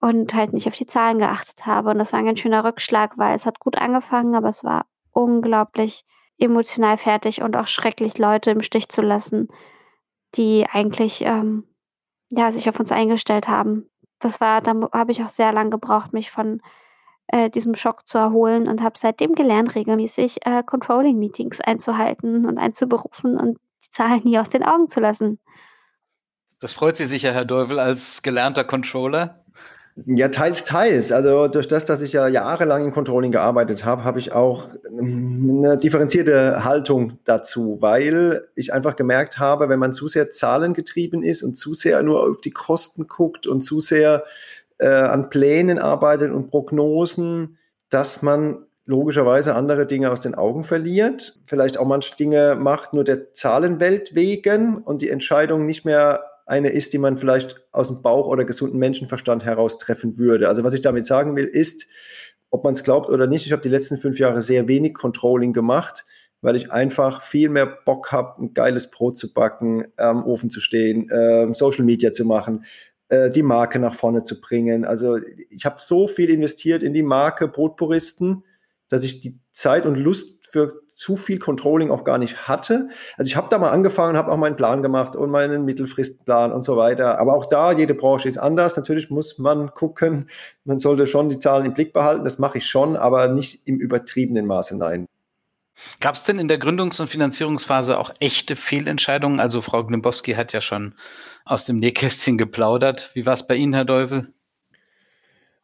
[0.00, 1.90] und halt nicht auf die Zahlen geachtet habe.
[1.90, 4.86] Und das war ein ganz schöner Rückschlag, weil es hat gut angefangen, aber es war
[5.12, 6.04] unglaublich
[6.38, 9.48] emotional fertig und auch schrecklich, Leute im Stich zu lassen,
[10.34, 11.64] die eigentlich ähm,
[12.30, 13.88] ja, sich auf uns eingestellt haben.
[14.18, 16.60] Das war, da habe ich auch sehr lange gebraucht, mich von
[17.28, 23.38] äh, diesem Schock zu erholen und habe seitdem gelernt, regelmäßig äh, Controlling-Meetings einzuhalten und einzuberufen
[23.38, 25.38] und die Zahlen nie aus den Augen zu lassen.
[26.60, 29.44] Das freut Sie sicher, Herr Deuvel, als gelernter Controller.
[30.06, 31.10] Ja, teils, teils.
[31.10, 35.76] Also durch das, dass ich ja jahrelang im Controlling gearbeitet habe, habe ich auch eine
[35.76, 41.56] differenzierte Haltung dazu, weil ich einfach gemerkt habe, wenn man zu sehr zahlengetrieben ist und
[41.56, 44.24] zu sehr nur auf die Kosten guckt und zu sehr
[44.78, 47.58] äh, an Plänen arbeitet und Prognosen,
[47.88, 53.04] dass man logischerweise andere Dinge aus den Augen verliert, vielleicht auch manche Dinge macht nur
[53.04, 58.02] der Zahlenwelt wegen und die Entscheidung nicht mehr eine ist, die man vielleicht aus dem
[58.02, 60.48] Bauch oder gesunden Menschenverstand heraus treffen würde.
[60.48, 61.86] Also was ich damit sagen will, ist,
[62.50, 65.52] ob man es glaubt oder nicht, ich habe die letzten fünf Jahre sehr wenig Controlling
[65.52, 66.04] gemacht,
[66.40, 70.60] weil ich einfach viel mehr Bock habe, ein geiles Brot zu backen, am Ofen zu
[70.60, 72.64] stehen, äh, Social Media zu machen,
[73.08, 74.84] äh, die Marke nach vorne zu bringen.
[74.84, 75.18] Also
[75.50, 78.44] ich habe so viel investiert in die Marke Brotpuristen,
[78.88, 82.88] dass ich die Zeit und Lust für zu viel Controlling auch gar nicht hatte.
[83.16, 86.64] Also ich habe da mal angefangen, habe auch meinen Plan gemacht und meinen Mittelfristplan und
[86.64, 87.18] so weiter.
[87.18, 88.76] Aber auch da, jede Branche ist anders.
[88.76, 90.30] Natürlich muss man gucken,
[90.64, 92.24] man sollte schon die Zahlen im Blick behalten.
[92.24, 95.06] Das mache ich schon, aber nicht im übertriebenen Maße, nein.
[96.00, 99.38] Gab es denn in der Gründungs- und Finanzierungsphase auch echte Fehlentscheidungen?
[99.38, 100.94] Also Frau Glimbowski hat ja schon
[101.44, 103.10] aus dem Nähkästchen geplaudert.
[103.14, 104.32] Wie war es bei Ihnen, Herr Deuvel?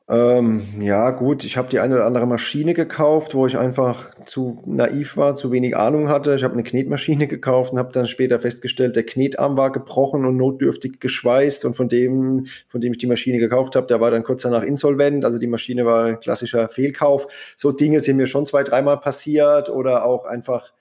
[0.07, 4.63] Ähm, ja, gut, ich habe die eine oder andere Maschine gekauft, wo ich einfach zu
[4.67, 6.35] naiv war, zu wenig Ahnung hatte.
[6.35, 10.37] Ich habe eine Knetmaschine gekauft und habe dann später festgestellt, der Knetarm war gebrochen und
[10.37, 14.25] notdürftig geschweißt und von dem, von dem ich die Maschine gekauft habe, der war dann
[14.25, 15.25] kurz danach insolvent.
[15.25, 17.27] Also die Maschine war ein klassischer Fehlkauf.
[17.57, 20.75] So Dinge sind mir schon zwei, dreimal passiert oder auch einfach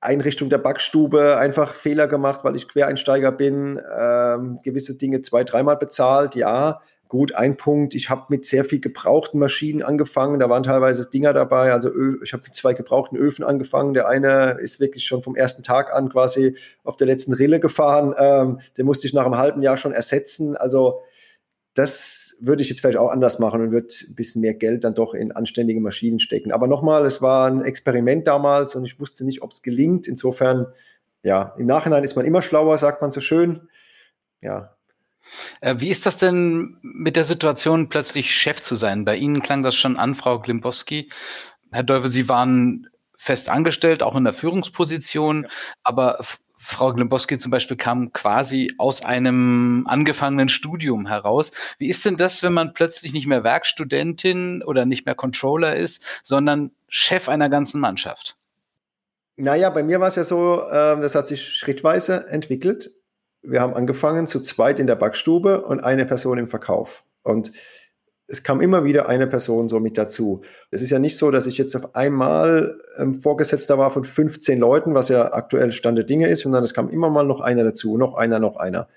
[0.00, 5.76] Einrichtung der Backstube einfach Fehler gemacht, weil ich Quereinsteiger bin, ähm, gewisse Dinge zwei, dreimal
[5.76, 10.62] bezahlt, ja Gut, ein Punkt, ich habe mit sehr viel gebrauchten Maschinen angefangen, da waren
[10.62, 14.78] teilweise Dinger dabei, also Ö ich habe mit zwei gebrauchten Öfen angefangen, der eine ist
[14.78, 19.06] wirklich schon vom ersten Tag an quasi auf der letzten Rille gefahren, ähm, den musste
[19.06, 21.00] ich nach einem halben Jahr schon ersetzen, also
[21.72, 24.94] das würde ich jetzt vielleicht auch anders machen und würde ein bisschen mehr Geld dann
[24.94, 26.50] doch in anständige Maschinen stecken.
[26.50, 30.08] Aber nochmal, es war ein Experiment damals und ich wusste nicht, ob es gelingt.
[30.08, 30.66] Insofern,
[31.22, 33.68] ja, im Nachhinein ist man immer schlauer, sagt man so schön.
[34.42, 34.76] Ja,
[35.60, 39.04] wie ist das denn mit der Situation, plötzlich Chef zu sein?
[39.04, 41.10] Bei Ihnen klang das schon an, Frau Glimbowski.
[41.70, 45.48] Herr Deuvel, Sie waren fest angestellt, auch in der Führungsposition, ja.
[45.82, 46.18] aber
[46.56, 51.52] Frau Glimbowski zum Beispiel kam quasi aus einem angefangenen Studium heraus.
[51.78, 56.02] Wie ist denn das, wenn man plötzlich nicht mehr Werkstudentin oder nicht mehr Controller ist,
[56.22, 58.36] sondern Chef einer ganzen Mannschaft?
[59.36, 62.90] Naja, bei mir war es ja so, äh, das hat sich schrittweise entwickelt
[63.42, 67.04] wir haben angefangen zu zweit in der Backstube und eine Person im Verkauf.
[67.22, 67.52] Und
[68.26, 70.42] es kam immer wieder eine Person so mit dazu.
[70.70, 74.58] Es ist ja nicht so, dass ich jetzt auf einmal ähm, Vorgesetzter war von 15
[74.58, 77.64] Leuten, was ja aktuell Stand der Dinge ist, sondern es kam immer mal noch einer
[77.64, 78.88] dazu, noch einer, noch einer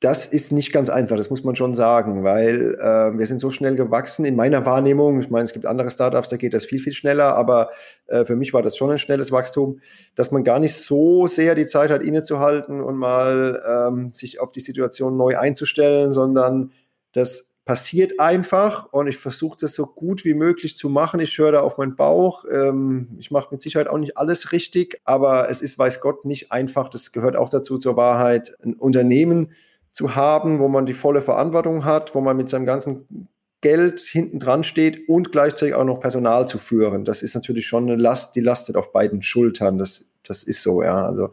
[0.00, 3.50] das ist nicht ganz einfach, das muss man schon sagen, weil äh, wir sind so
[3.50, 5.20] schnell gewachsen in meiner Wahrnehmung.
[5.20, 7.70] Ich meine, es gibt andere Startups, da geht das viel, viel schneller, aber
[8.06, 9.80] äh, für mich war das schon ein schnelles Wachstum,
[10.14, 14.52] dass man gar nicht so sehr die Zeit hat, innezuhalten und mal ähm, sich auf
[14.52, 16.72] die Situation neu einzustellen, sondern
[17.12, 21.20] das passiert einfach und ich versuche das so gut wie möglich zu machen.
[21.20, 22.46] Ich höre da auf meinen Bauch.
[22.50, 26.50] Ähm, ich mache mit Sicherheit auch nicht alles richtig, aber es ist, weiß Gott, nicht
[26.52, 26.88] einfach.
[26.88, 28.56] Das gehört auch dazu zur Wahrheit.
[28.64, 29.52] Ein Unternehmen,
[29.92, 33.28] zu haben, wo man die volle Verantwortung hat, wo man mit seinem ganzen
[33.60, 37.04] Geld hinten dran steht und gleichzeitig auch noch Personal zu führen.
[37.04, 39.78] Das ist natürlich schon eine Last, die lastet auf beiden Schultern.
[39.78, 41.04] Das, das ist so, ja.
[41.04, 41.30] Also,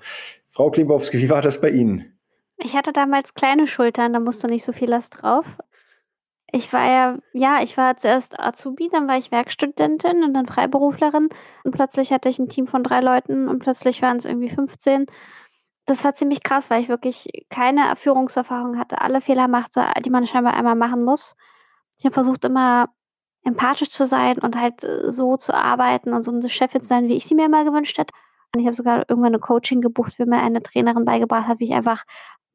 [0.48, 2.18] Frau Klimbowski, wie war das bei Ihnen?
[2.58, 5.46] Ich hatte damals kleine Schultern, da musste nicht so viel Last drauf.
[6.52, 11.28] Ich war ja, ja, ich war zuerst Azubi, dann war ich Werkstudentin und dann Freiberuflerin
[11.66, 15.08] und plötzlich hatte ich ein Team von drei Leuten und plötzlich waren es irgendwie 15
[15.88, 20.28] das war ziemlich krass, weil ich wirklich keine Führungserfahrung hatte, alle Fehler machte, die man
[20.28, 21.36] scheinbar einmal machen muss.
[21.98, 22.90] Ich habe versucht, immer
[23.44, 27.08] empathisch zu sein und halt äh, so zu arbeiten und so eine Chefin zu sein,
[27.08, 28.14] wie ich sie mir immer gewünscht hätte.
[28.54, 31.66] Und ich habe sogar irgendwann eine Coaching gebucht, wie mir eine Trainerin beigebracht hat, wie
[31.66, 32.04] ich einfach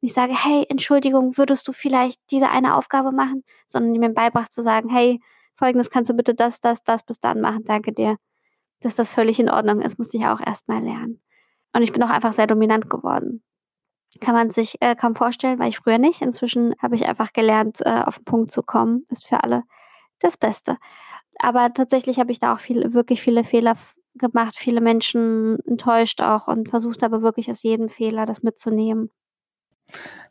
[0.01, 4.53] nicht sage, hey, Entschuldigung, würdest du vielleicht diese eine Aufgabe machen, sondern die mir beibracht
[4.53, 5.19] zu sagen, hey,
[5.55, 8.17] folgendes kannst du bitte das, das, das bis dann machen, danke dir.
[8.81, 11.21] Dass das völlig in Ordnung ist, musste ich auch erstmal lernen.
[11.73, 13.43] Und ich bin auch einfach sehr dominant geworden.
[14.19, 16.21] Kann man sich äh, kaum vorstellen, weil ich früher nicht.
[16.21, 19.05] Inzwischen habe ich einfach gelernt, äh, auf den Punkt zu kommen.
[19.09, 19.63] Ist für alle
[20.19, 20.77] das Beste.
[21.39, 23.75] Aber tatsächlich habe ich da auch viel, wirklich viele Fehler
[24.15, 29.09] gemacht, viele Menschen enttäuscht auch und versucht aber wirklich aus jedem Fehler das mitzunehmen.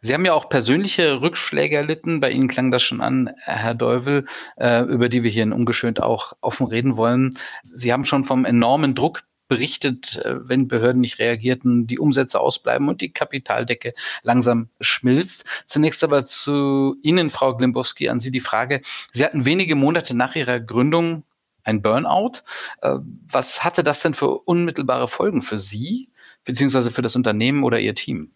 [0.01, 2.21] Sie haben ja auch persönliche Rückschläge erlitten.
[2.21, 4.27] Bei Ihnen klang das schon an, Herr Deuvel,
[4.57, 7.37] äh, über die wir hier in Ungeschönt auch offen reden wollen.
[7.63, 12.89] Sie haben schon vom enormen Druck berichtet, äh, wenn Behörden nicht reagierten, die Umsätze ausbleiben
[12.89, 15.45] und die Kapitaldecke langsam schmilzt.
[15.67, 18.81] Zunächst aber zu Ihnen, Frau Glimbowski, an Sie die Frage.
[19.13, 21.25] Sie hatten wenige Monate nach Ihrer Gründung
[21.65, 22.41] ein Burnout.
[22.81, 22.97] Äh,
[23.31, 26.09] was hatte das denn für unmittelbare Folgen für Sie,
[26.47, 28.31] beziehungsweise für das Unternehmen oder Ihr Team?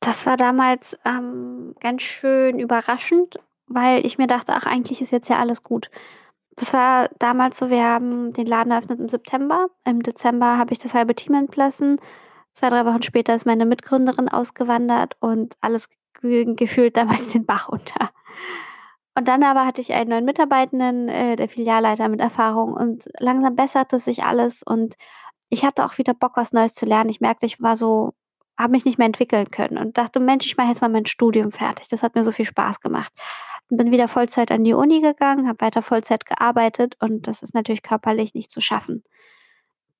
[0.00, 5.28] Das war damals ähm, ganz schön überraschend, weil ich mir dachte, ach, eigentlich ist jetzt
[5.28, 5.90] ja alles gut.
[6.58, 9.68] Das war damals so, wir haben den Laden eröffnet im September.
[9.84, 12.00] Im Dezember habe ich das halbe Team entlassen.
[12.52, 15.88] Zwei, drei Wochen später ist meine Mitgründerin ausgewandert und alles
[16.20, 18.10] gefühlt damals den Bach unter.
[19.14, 23.54] Und dann aber hatte ich einen neuen Mitarbeitenden, äh, der Filialleiter mit Erfahrung und langsam
[23.54, 24.96] besserte sich alles und
[25.50, 27.10] ich hatte auch wieder Bock, was Neues zu lernen.
[27.10, 28.12] Ich merkte, ich war so,
[28.58, 31.52] habe mich nicht mehr entwickeln können und dachte, Mensch, ich mache jetzt mal mein Studium
[31.52, 31.88] fertig.
[31.88, 33.12] Das hat mir so viel Spaß gemacht
[33.68, 37.82] bin wieder Vollzeit an die Uni gegangen, habe weiter Vollzeit gearbeitet und das ist natürlich
[37.82, 39.04] körperlich nicht zu schaffen.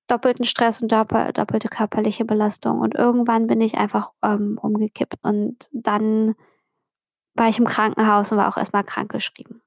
[0.07, 2.81] Doppelten Stress und doppelte körperliche Belastung.
[2.81, 6.35] Und irgendwann bin ich einfach ähm, umgekippt und dann
[7.35, 9.63] war ich im Krankenhaus und war auch erstmal krankgeschrieben.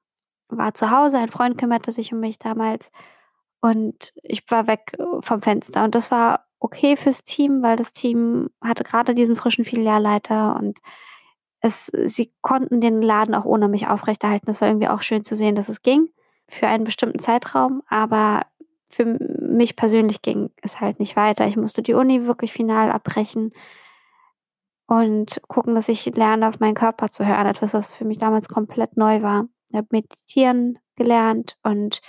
[0.48, 2.90] War zu Hause, ein Freund kümmerte sich um mich damals
[3.60, 5.84] und ich war weg vom Fenster.
[5.84, 10.80] Und das war okay fürs Team, weil das Team hatte gerade diesen frischen Filialleiter und
[11.62, 14.46] es, sie konnten den Laden auch ohne mich aufrechterhalten.
[14.46, 16.08] Das war irgendwie auch schön zu sehen, dass es ging
[16.48, 17.82] für einen bestimmten Zeitraum.
[17.88, 18.42] Aber
[18.90, 21.46] für mich persönlich ging es halt nicht weiter.
[21.46, 23.50] Ich musste die Uni wirklich final abbrechen
[24.86, 27.46] und gucken, dass ich lerne, auf meinen Körper zu hören.
[27.46, 29.46] Etwas, was für mich damals komplett neu war.
[29.68, 32.00] Ich habe meditieren gelernt und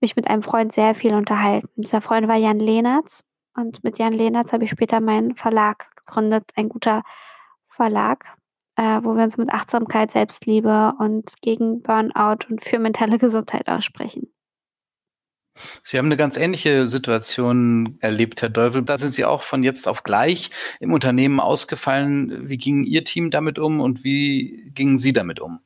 [0.00, 1.68] mich mit einem Freund sehr viel unterhalten.
[1.76, 3.24] Dieser Freund war Jan Lehnertz
[3.56, 7.02] und mit Jan Lehnertz habe ich später meinen Verlag gegründet, ein guter
[7.66, 8.26] Verlag,
[8.80, 14.32] äh, wo wir uns mit Achtsamkeit, Selbstliebe und gegen Burnout und für mentale Gesundheit aussprechen.
[15.82, 18.82] Sie haben eine ganz ähnliche Situation erlebt, Herr Deuvel.
[18.82, 22.48] Da sind Sie auch von jetzt auf gleich im Unternehmen ausgefallen.
[22.48, 25.60] Wie ging Ihr Team damit um und wie gingen Sie damit um?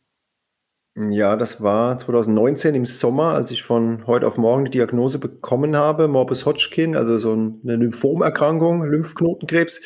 [0.96, 5.76] Ja, das war 2019 im Sommer, als ich von heute auf morgen die Diagnose bekommen
[5.76, 9.80] habe, Morbus Hodgkin, also so eine Lymphomerkrankung, Lymphknotenkrebs,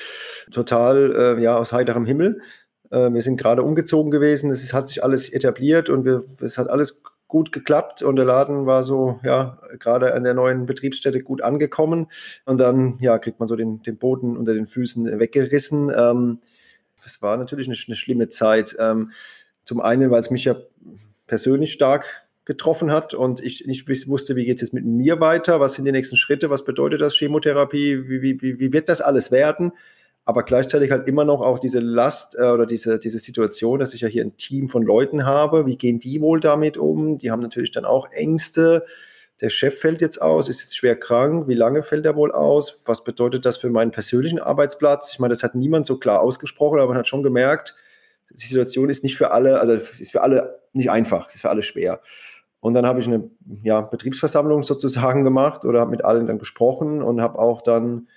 [0.53, 2.43] total äh, ja aus heiterem Himmel.
[2.91, 6.71] Äh, wir sind gerade umgezogen gewesen, es hat sich alles etabliert und wir, es hat
[6.71, 11.43] alles gut geklappt und der Laden war so, ja, gerade an der neuen Betriebsstätte gut
[11.43, 12.07] angekommen.
[12.47, 15.93] Und dann, ja, kriegt man so den, den Boden unter den Füßen weggerissen.
[15.95, 16.39] Ähm,
[17.03, 18.77] das war natürlich eine, eine schlimme Zeit.
[18.81, 19.11] Ähm,
[19.63, 20.57] zum einen, weil es mich ja
[21.27, 22.07] persönlich stark
[22.47, 25.85] getroffen hat und ich nicht wusste, wie geht es jetzt mit mir weiter, was sind
[25.85, 29.73] die nächsten Schritte, was bedeutet das Chemotherapie, wie, wie, wie wird das alles werden
[30.29, 34.03] aber gleichzeitig halt immer noch auch diese Last äh, oder diese, diese Situation, dass ich
[34.03, 35.65] ja hier ein Team von Leuten habe.
[35.65, 37.17] Wie gehen die wohl damit um?
[37.17, 38.85] Die haben natürlich dann auch Ängste.
[39.41, 41.49] Der Chef fällt jetzt aus, ist jetzt schwer krank.
[41.49, 42.83] Wie lange fällt er wohl aus?
[42.85, 45.15] Was bedeutet das für meinen persönlichen Arbeitsplatz?
[45.15, 47.75] Ich meine, das hat niemand so klar ausgesprochen, aber man hat schon gemerkt,
[48.29, 51.63] die Situation ist nicht für alle, also ist für alle nicht einfach, ist für alle
[51.63, 52.03] schwer.
[52.61, 53.31] Und dann habe ich eine
[53.63, 58.09] ja, Betriebsversammlung sozusagen gemacht oder habe mit allen dann gesprochen und habe auch dann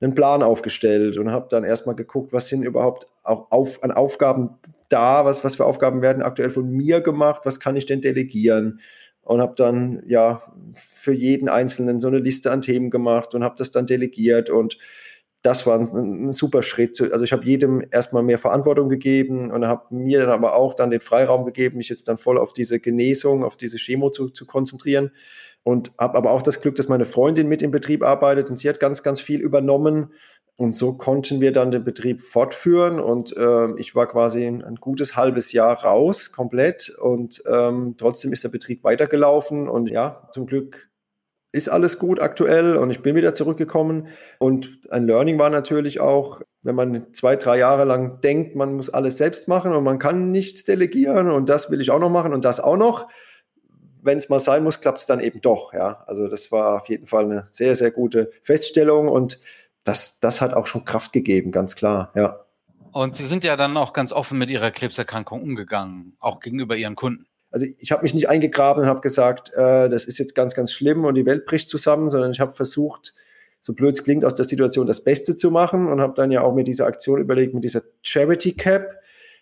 [0.00, 4.58] einen Plan aufgestellt und habe dann erstmal geguckt, was sind überhaupt auch auf, an Aufgaben
[4.88, 8.80] da, was, was für Aufgaben werden aktuell von mir gemacht, was kann ich denn delegieren
[9.22, 10.42] und habe dann ja
[10.74, 14.78] für jeden Einzelnen so eine Liste an Themen gemacht und habe das dann delegiert und
[15.42, 17.00] das war ein, ein super Schritt.
[17.12, 20.90] Also ich habe jedem erstmal mehr Verantwortung gegeben und habe mir dann aber auch dann
[20.90, 24.46] den Freiraum gegeben, mich jetzt dann voll auf diese Genesung, auf diese Chemo zu, zu
[24.46, 25.12] konzentrieren
[25.62, 28.68] und habe aber auch das Glück, dass meine Freundin mit im Betrieb arbeitet und sie
[28.68, 30.12] hat ganz, ganz viel übernommen.
[30.56, 35.14] Und so konnten wir dann den Betrieb fortführen und äh, ich war quasi ein, gutes
[35.14, 36.90] halbes Jahr raus, komplett.
[37.00, 40.88] Und ähm, trotzdem ist der Betrieb weitergelaufen und ja, zum Glück
[41.52, 44.08] ist alles gut aktuell und ich bin wieder zurückgekommen.
[44.38, 48.90] Und ein Learning war natürlich auch, wenn man zwei, drei Jahre lang denkt, man muss
[48.90, 52.34] alles selbst machen und man kann nichts delegieren und das will ich auch noch machen
[52.34, 53.08] und das auch noch
[54.02, 55.72] wenn es mal sein muss, klappt es dann eben doch.
[55.72, 59.38] Ja, also das war auf jeden Fall eine sehr, sehr gute Feststellung und
[59.84, 62.12] das, das hat auch schon Kraft gegeben, ganz klar.
[62.14, 62.44] Ja.
[62.92, 66.96] Und Sie sind ja dann auch ganz offen mit Ihrer Krebserkrankung umgegangen, auch gegenüber Ihren
[66.96, 67.26] Kunden.
[67.50, 70.72] Also ich habe mich nicht eingegraben und habe gesagt, äh, das ist jetzt ganz, ganz
[70.72, 73.14] schlimm und die Welt bricht zusammen, sondern ich habe versucht,
[73.60, 76.42] so blöd es klingt, aus der Situation das Beste zu machen und habe dann ja
[76.42, 78.94] auch mit dieser Aktion überlegt, mit dieser Charity Cap,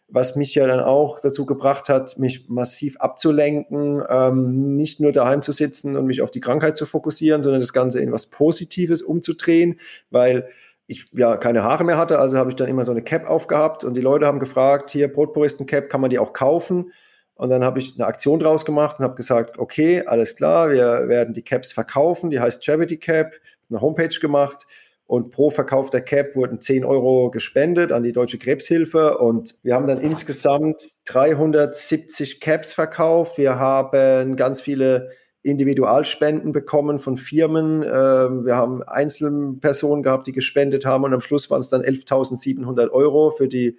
[0.08, 5.42] was mich ja dann auch dazu gebracht hat, mich massiv abzulenken, ähm, nicht nur daheim
[5.42, 9.02] zu sitzen und mich auf die Krankheit zu fokussieren, sondern das Ganze in was Positives
[9.02, 10.48] umzudrehen, weil
[10.86, 13.82] ich ja keine Haare mehr hatte, also habe ich dann immer so eine Cap aufgehabt
[13.82, 16.92] und die Leute haben gefragt, hier Brotpuristen Cap, kann man die auch kaufen?
[17.34, 21.08] Und dann habe ich eine Aktion draus gemacht und habe gesagt, okay, alles klar, wir
[21.08, 23.32] werden die Caps verkaufen, die heißt Charity Cap,
[23.68, 24.66] eine Homepage gemacht
[25.06, 29.86] und pro verkaufter Cap wurden 10 Euro gespendet an die Deutsche Krebshilfe und wir haben
[29.86, 33.38] dann insgesamt 370 Caps verkauft.
[33.38, 35.10] Wir haben ganz viele
[35.42, 37.82] Individualspenden bekommen von Firmen.
[37.82, 42.90] Ähm, wir haben Einzelpersonen gehabt, die gespendet haben und am Schluss waren es dann 11.700
[42.90, 43.78] Euro für die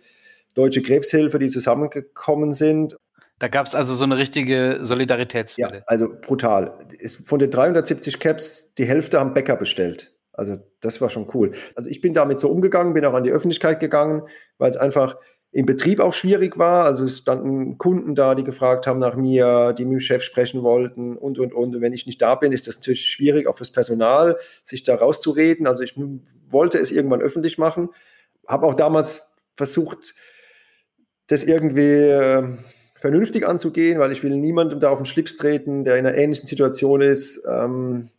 [0.54, 2.96] Deutsche Krebshilfe, die zusammengekommen sind.
[3.40, 5.78] Da gab es also so eine richtige Solidaritätswelle.
[5.80, 6.80] Ja, also brutal.
[7.24, 10.17] Von den 370 Caps, die Hälfte haben Bäcker bestellt.
[10.38, 11.52] Also das war schon cool.
[11.76, 14.22] Also ich bin damit so umgegangen, bin auch an die Öffentlichkeit gegangen,
[14.58, 15.18] weil es einfach
[15.52, 16.86] im Betrieb auch schwierig war.
[16.86, 20.62] Also es standen Kunden da, die gefragt haben nach mir, die mit dem Chef sprechen
[20.62, 21.76] wollten und, und, und.
[21.76, 24.96] Und wenn ich nicht da bin, ist das natürlich schwierig, auch fürs Personal, sich da
[24.96, 25.66] rauszureden.
[25.66, 25.96] Also ich
[26.50, 27.90] wollte es irgendwann öffentlich machen.
[28.48, 30.14] Habe auch damals versucht,
[31.26, 32.44] das irgendwie äh,
[32.96, 36.48] vernünftig anzugehen, weil ich will niemandem da auf den Schlips treten, der in einer ähnlichen
[36.48, 37.44] Situation ist.
[37.50, 38.10] Ähm,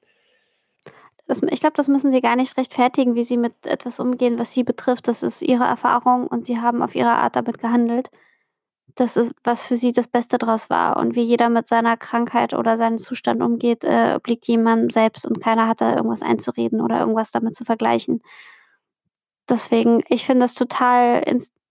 [1.29, 4.53] das, ich glaube, das müssen Sie gar nicht rechtfertigen, wie Sie mit etwas umgehen, was
[4.53, 5.09] Sie betrifft.
[5.09, 8.11] Das ist Ihre Erfahrung und Sie haben auf Ihre Art damit gehandelt.
[8.95, 10.97] Das ist, was für Sie das Beste daraus war.
[10.97, 15.41] Und wie jeder mit seiner Krankheit oder seinem Zustand umgeht, äh, obliegt jemandem selbst und
[15.41, 18.23] keiner hat da irgendwas einzureden oder irgendwas damit zu vergleichen.
[19.49, 21.23] Deswegen, ich finde das total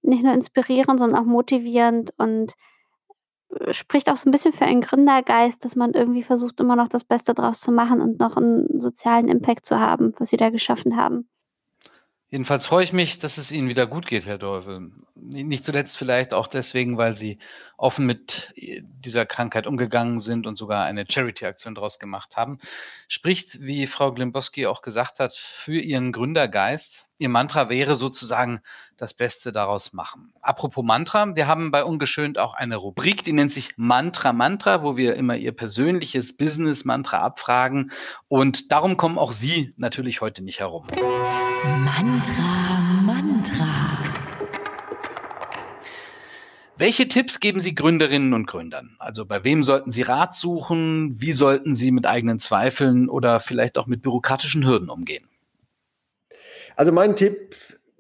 [0.03, 2.53] nicht nur inspirierend, sondern auch motivierend und
[3.71, 7.03] spricht auch so ein bisschen für einen Gründergeist, dass man irgendwie versucht, immer noch das
[7.03, 10.97] Beste draus zu machen und noch einen sozialen Impact zu haben, was sie da geschaffen
[10.97, 11.29] haben.
[12.29, 14.91] Jedenfalls freue ich mich, dass es Ihnen wieder gut geht, Herr Teufel.
[15.15, 17.37] Nicht zuletzt vielleicht auch deswegen, weil Sie
[17.77, 22.59] offen mit dieser Krankheit umgegangen sind und sogar eine Charity-Aktion daraus gemacht haben.
[23.07, 27.06] Spricht, wie Frau Glimbowski auch gesagt hat, für Ihren Gründergeist.
[27.19, 28.61] Ihr Mantra wäre sozusagen
[28.95, 30.33] das Beste daraus machen.
[30.41, 34.97] Apropos Mantra, wir haben bei Ungeschönt auch eine Rubrik, die nennt sich Mantra Mantra, wo
[34.97, 37.91] wir immer Ihr persönliches Business-Mantra abfragen.
[38.27, 40.85] Und darum kommen auch Sie natürlich heute nicht herum.
[41.63, 43.65] Mantra, Mantra.
[46.77, 48.95] Welche Tipps geben Sie Gründerinnen und Gründern?
[48.99, 51.19] Also bei wem sollten Sie Rat suchen?
[51.19, 55.26] Wie sollten Sie mit eigenen Zweifeln oder vielleicht auch mit bürokratischen Hürden umgehen?
[56.77, 57.55] Also mein Tipp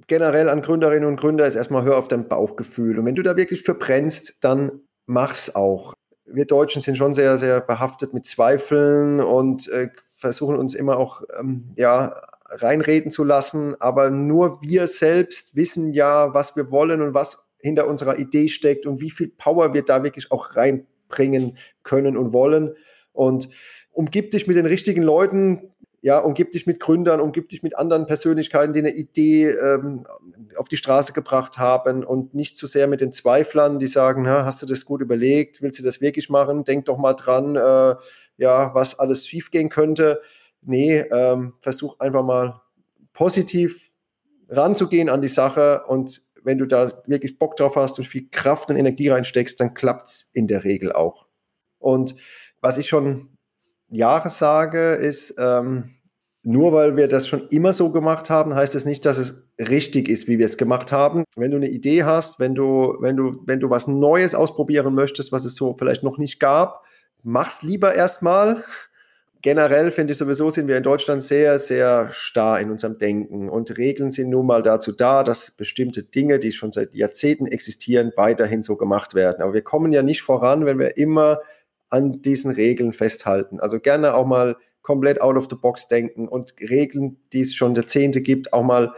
[0.05, 2.99] generell an Gründerinnen und Gründer ist erstmal hör auf dein Bauchgefühl.
[2.99, 5.95] Und wenn du da wirklich verbrennst, dann mach's auch.
[6.25, 11.23] Wir Deutschen sind schon sehr, sehr behaftet mit Zweifeln und äh, versuchen uns immer auch
[11.39, 12.13] ähm, ja,
[12.45, 17.87] reinreden zu lassen, aber nur wir selbst wissen ja, was wir wollen und was hinter
[17.87, 22.75] unserer Idee steckt und wie viel Power wir da wirklich auch reinbringen können und wollen.
[23.11, 23.49] Und
[23.91, 25.73] umgib dich mit den richtigen Leuten,
[26.07, 30.05] ja, umgib dich mit Gründern, umgib dich mit anderen Persönlichkeiten, die eine Idee ähm,
[30.55, 34.61] auf die Straße gebracht haben und nicht zu sehr mit den Zweiflern, die sagen, hast
[34.61, 37.95] du das gut überlegt, willst du das wirklich machen, denk doch mal dran, äh,
[38.37, 40.21] ja, was alles schiefgehen könnte.
[40.61, 42.61] Nee, ähm, versuch einfach mal
[43.11, 43.91] positiv
[44.47, 48.69] ranzugehen an die Sache und wenn du da wirklich Bock drauf hast und viel Kraft
[48.69, 51.25] und Energie reinsteckst, dann klappt es in der Regel auch.
[51.79, 52.15] Und
[52.61, 53.27] was ich schon
[53.89, 55.96] Jahre sage, ist, ähm,
[56.47, 59.43] nur weil wir das schon immer so gemacht haben, heißt es das nicht, dass es
[59.59, 61.25] richtig ist, wie wir es gemacht haben.
[61.35, 65.33] Wenn du eine Idee hast, wenn du, wenn du, wenn du was Neues ausprobieren möchtest,
[65.33, 66.85] was es so vielleicht noch nicht gab,
[67.21, 68.63] mach's lieber erstmal
[69.41, 73.49] generell finde ich sowieso, sind wir in Deutschland sehr, sehr starr in unserem Denken.
[73.49, 78.13] Und Regeln sind nun mal dazu da, dass bestimmte Dinge, die schon seit Jahrzehnten existieren,
[78.15, 79.41] weiterhin so gemacht werden.
[79.41, 81.39] Aber wir kommen ja nicht voran, wenn wir immer
[81.89, 83.59] an diesen Regeln festhalten.
[83.59, 84.55] Also gerne auch mal
[84.87, 88.93] komplett out of the box denken und Regeln, die es schon Jahrzehnte gibt, auch mal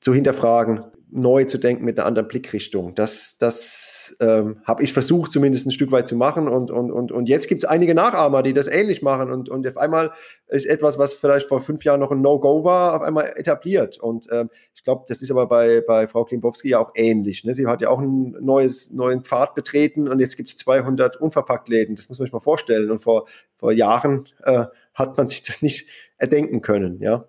[0.00, 2.94] zu hinterfragen neu zu denken mit einer anderen Blickrichtung.
[2.94, 6.48] Das, das ähm, habe ich versucht, zumindest ein Stück weit zu machen.
[6.48, 9.30] Und, und, und, und jetzt gibt es einige Nachahmer, die das ähnlich machen.
[9.32, 10.12] Und, und auf einmal
[10.48, 13.98] ist etwas, was vielleicht vor fünf Jahren noch ein No-Go war, auf einmal etabliert.
[13.98, 17.44] Und ähm, ich glaube, das ist aber bei, bei Frau Klimbowski ja auch ähnlich.
[17.44, 17.54] Ne?
[17.54, 21.96] Sie hat ja auch einen neues, neuen Pfad betreten und jetzt gibt es 200 Unverpacktläden.
[21.96, 22.90] Das muss man sich mal vorstellen.
[22.90, 25.88] Und vor, vor Jahren äh, hat man sich das nicht
[26.18, 27.00] erdenken können.
[27.00, 27.26] Ja.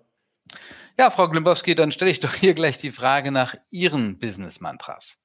[0.98, 5.16] Ja, Frau Glimbowski, dann stelle ich doch hier gleich die Frage nach Ihren Business-Mantras.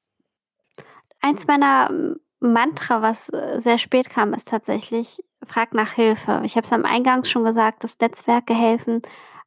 [1.21, 6.41] Eins meiner ähm, Mantra, was äh, sehr spät kam, ist tatsächlich, frag nach Hilfe.
[6.43, 9.01] Ich habe es am Eingang schon gesagt, dass Netzwerke helfen,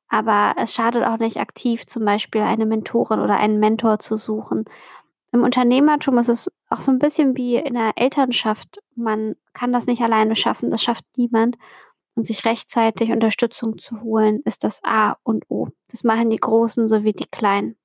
[0.09, 4.65] aber es schadet auch nicht aktiv, zum Beispiel eine Mentorin oder einen Mentor zu suchen.
[5.33, 8.81] Im Unternehmertum ist es auch so ein bisschen wie in der Elternschaft.
[8.95, 11.57] Man kann das nicht alleine schaffen, das schafft niemand
[12.19, 15.69] und sich rechtzeitig Unterstützung zu holen, ist das A und O.
[15.89, 17.77] Das machen die Großen sowie die Kleinen.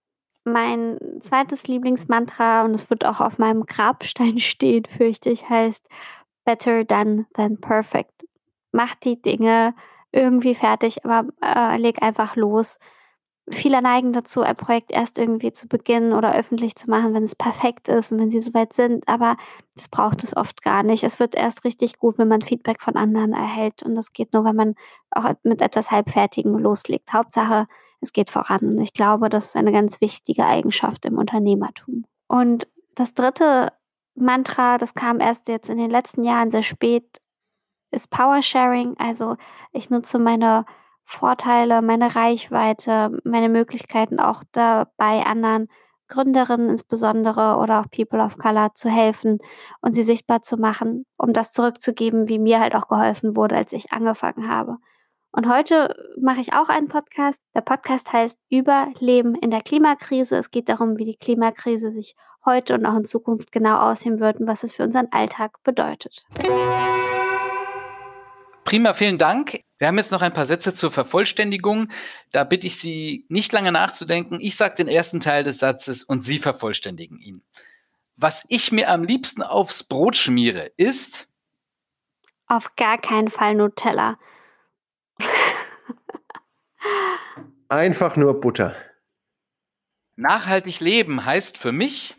[0.43, 5.87] Mein zweites Lieblingsmantra, und es wird auch auf meinem Grabstein stehen, fürchte ich, heißt
[6.45, 8.25] Better done than perfect.
[8.71, 9.75] Mach die Dinge
[10.11, 12.79] irgendwie fertig, aber äh, leg einfach los.
[13.49, 17.35] Viele neigen dazu, ein Projekt erst irgendwie zu beginnen oder öffentlich zu machen, wenn es
[17.35, 19.05] perfekt ist und wenn sie soweit sind.
[19.07, 19.35] Aber
[19.75, 21.03] das braucht es oft gar nicht.
[21.03, 23.83] Es wird erst richtig gut, wenn man Feedback von anderen erhält.
[23.83, 24.75] Und das geht nur, wenn man
[25.11, 27.11] auch mit etwas Halbfertigem loslegt.
[27.11, 27.67] Hauptsache,
[27.99, 28.61] es geht voran.
[28.61, 32.05] Und ich glaube, das ist eine ganz wichtige Eigenschaft im Unternehmertum.
[32.27, 33.73] Und das dritte
[34.15, 37.19] Mantra, das kam erst jetzt in den letzten Jahren sehr spät,
[37.91, 38.95] ist Power Sharing.
[38.97, 39.35] Also
[39.71, 40.65] ich nutze meine
[41.13, 45.69] Vorteile, meine Reichweite, meine Möglichkeiten auch dabei, anderen
[46.07, 49.37] Gründerinnen insbesondere oder auch People of Color zu helfen
[49.81, 53.73] und sie sichtbar zu machen, um das zurückzugeben, wie mir halt auch geholfen wurde, als
[53.73, 54.77] ich angefangen habe.
[55.31, 57.39] Und heute mache ich auch einen Podcast.
[57.55, 60.37] Der Podcast heißt Überleben in der Klimakrise.
[60.37, 64.39] Es geht darum, wie die Klimakrise sich heute und auch in Zukunft genau aussehen wird
[64.39, 66.25] und was es für unseren Alltag bedeutet.
[68.63, 69.61] Prima, vielen Dank.
[69.83, 71.89] Wir haben jetzt noch ein paar Sätze zur Vervollständigung.
[72.31, 74.39] Da bitte ich Sie, nicht lange nachzudenken.
[74.39, 77.43] Ich sage den ersten Teil des Satzes und Sie vervollständigen ihn.
[78.15, 81.27] Was ich mir am liebsten aufs Brot schmiere, ist
[82.47, 84.17] auf gar keinen Fall Nutella.
[87.67, 88.77] Einfach nur Butter.
[90.15, 92.15] Nachhaltig leben heißt für mich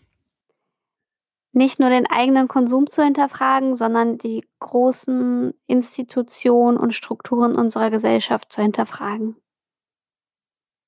[1.55, 8.53] nicht nur den eigenen Konsum zu hinterfragen, sondern die großen Institutionen und Strukturen unserer Gesellschaft
[8.53, 9.37] zu hinterfragen.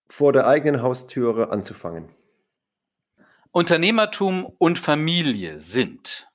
[0.09, 2.09] Vor der eigenen Haustüre anzufangen.
[3.53, 6.29] Unternehmertum und Familie sind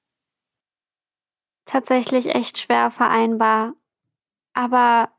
[1.66, 3.74] tatsächlich echt schwer vereinbar.
[4.54, 5.12] Aber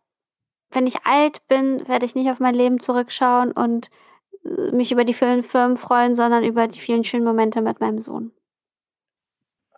[0.71, 3.91] wenn ich alt bin, werde ich nicht auf mein Leben zurückschauen und
[4.45, 8.01] äh, mich über die vielen Firmen freuen, sondern über die vielen schönen Momente mit meinem
[8.01, 8.33] Sohn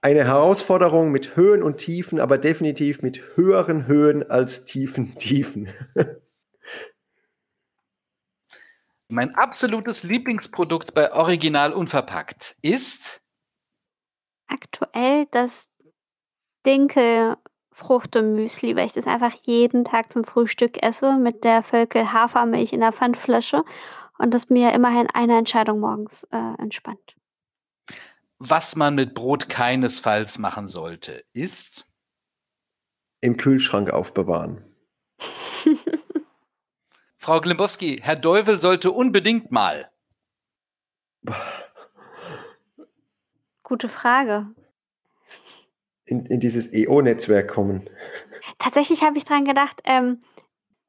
[0.05, 5.71] eine Herausforderung mit Höhen und Tiefen, aber definitiv mit höheren Höhen als tiefen Tiefen.
[9.09, 13.23] mein absolutes Lieblingsprodukt bei Original Unverpackt ist
[14.47, 15.71] aktuell das
[16.67, 22.81] Dinkelfruchtemüsli, weil ich das einfach jeden Tag zum Frühstück esse mit der Völkel Hafermilch in
[22.81, 23.65] der Pfandflasche
[24.19, 27.17] und das mir immerhin eine Entscheidung morgens äh, entspannt
[28.51, 31.87] was man mit Brot keinesfalls machen sollte, ist
[33.21, 34.65] im Kühlschrank aufbewahren.
[37.17, 39.91] Frau Glimbowski, Herr Deuvel sollte unbedingt mal.
[43.63, 44.49] Gute Frage.
[46.05, 47.89] In, in dieses EO-Netzwerk kommen.
[48.59, 50.23] Tatsächlich habe ich dran gedacht, ähm,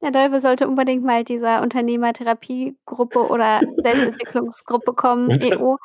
[0.06, 5.78] der Teufel sollte unbedingt mal dieser Unternehmertherapiegruppe oder Selbstentwicklungsgruppe kommen, EO,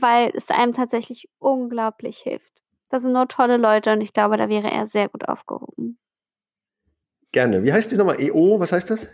[0.00, 2.52] weil es einem tatsächlich unglaublich hilft.
[2.88, 5.98] Das sind nur tolle Leute und ich glaube, da wäre er sehr gut aufgehoben.
[7.30, 7.62] Gerne.
[7.62, 8.20] Wie heißt das nochmal?
[8.20, 9.08] EO, was heißt das?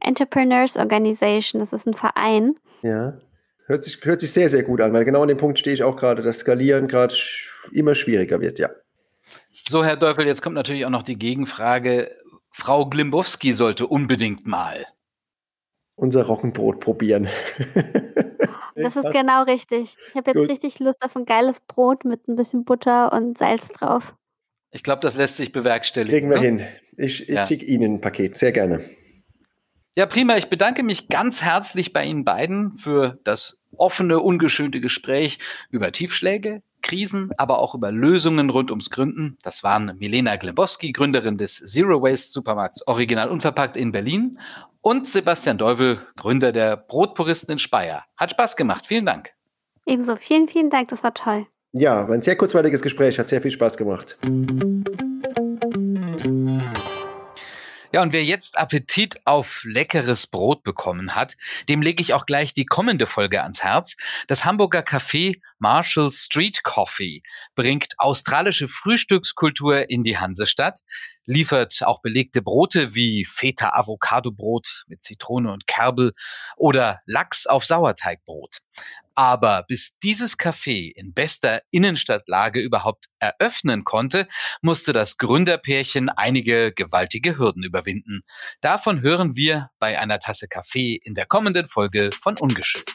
[0.00, 2.56] Entrepreneurs Organization, das ist ein Verein.
[2.82, 3.18] Ja,
[3.66, 5.82] hört sich, hört sich sehr, sehr gut an, weil genau an dem Punkt stehe ich
[5.82, 7.14] auch gerade, dass Skalieren gerade
[7.72, 8.68] immer schwieriger wird, ja.
[9.66, 12.10] So, Herr Teufel, jetzt kommt natürlich auch noch die Gegenfrage.
[12.56, 14.86] Frau Glimbowski sollte unbedingt mal
[15.96, 17.26] unser Roggenbrot probieren.
[18.76, 19.96] das ist genau richtig.
[20.08, 20.48] Ich habe jetzt Gut.
[20.48, 24.14] richtig Lust auf ein geiles Brot mit ein bisschen Butter und Salz drauf.
[24.70, 26.30] Ich glaube, das lässt sich bewerkstelligen.
[26.30, 26.62] Kriegen wir ne?
[26.62, 26.66] hin.
[26.96, 27.44] Ich, ich ja.
[27.44, 28.38] schicke Ihnen ein Paket.
[28.38, 28.84] Sehr gerne.
[29.96, 30.36] Ja, prima.
[30.36, 35.40] Ich bedanke mich ganz herzlich bei Ihnen beiden für das offene, ungeschönte Gespräch
[35.70, 39.38] über Tiefschläge, Krisen, aber auch über Lösungen rund ums Gründen.
[39.42, 44.38] Das waren Milena Glebowski, Gründerin des Zero Waste Supermarkts Original Unverpackt in Berlin
[44.80, 48.04] und Sebastian Deuvel, Gründer der Brotpuristen in Speyer.
[48.16, 48.86] Hat Spaß gemacht.
[48.86, 49.30] Vielen Dank.
[49.86, 50.14] Ebenso.
[50.16, 50.88] Vielen, vielen Dank.
[50.88, 51.46] Das war toll.
[51.72, 53.18] Ja, war ein sehr kurzweiliges Gespräch.
[53.18, 54.16] Hat sehr viel Spaß gemacht.
[57.94, 61.36] Ja, und wer jetzt Appetit auf leckeres Brot bekommen hat,
[61.68, 63.94] dem lege ich auch gleich die kommende Folge ans Herz.
[64.26, 67.22] Das Hamburger Café Marshall Street Coffee
[67.54, 70.80] bringt australische Frühstückskultur in die Hansestadt,
[71.26, 76.12] liefert auch belegte Brote wie Feta Avocado Brot mit Zitrone und Kerbel
[76.56, 78.58] oder Lachs auf Sauerteigbrot.
[79.14, 84.26] Aber bis dieses Café in bester Innenstadtlage überhaupt eröffnen konnte,
[84.60, 88.22] musste das Gründerpärchen einige gewaltige Hürden überwinden.
[88.60, 92.90] Davon hören wir bei einer Tasse Kaffee in der kommenden Folge von Ungeschönt.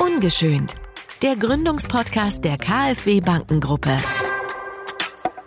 [0.00, 0.74] Ungeschönt.
[1.22, 3.96] Der Gründungspodcast der KfW Bankengruppe.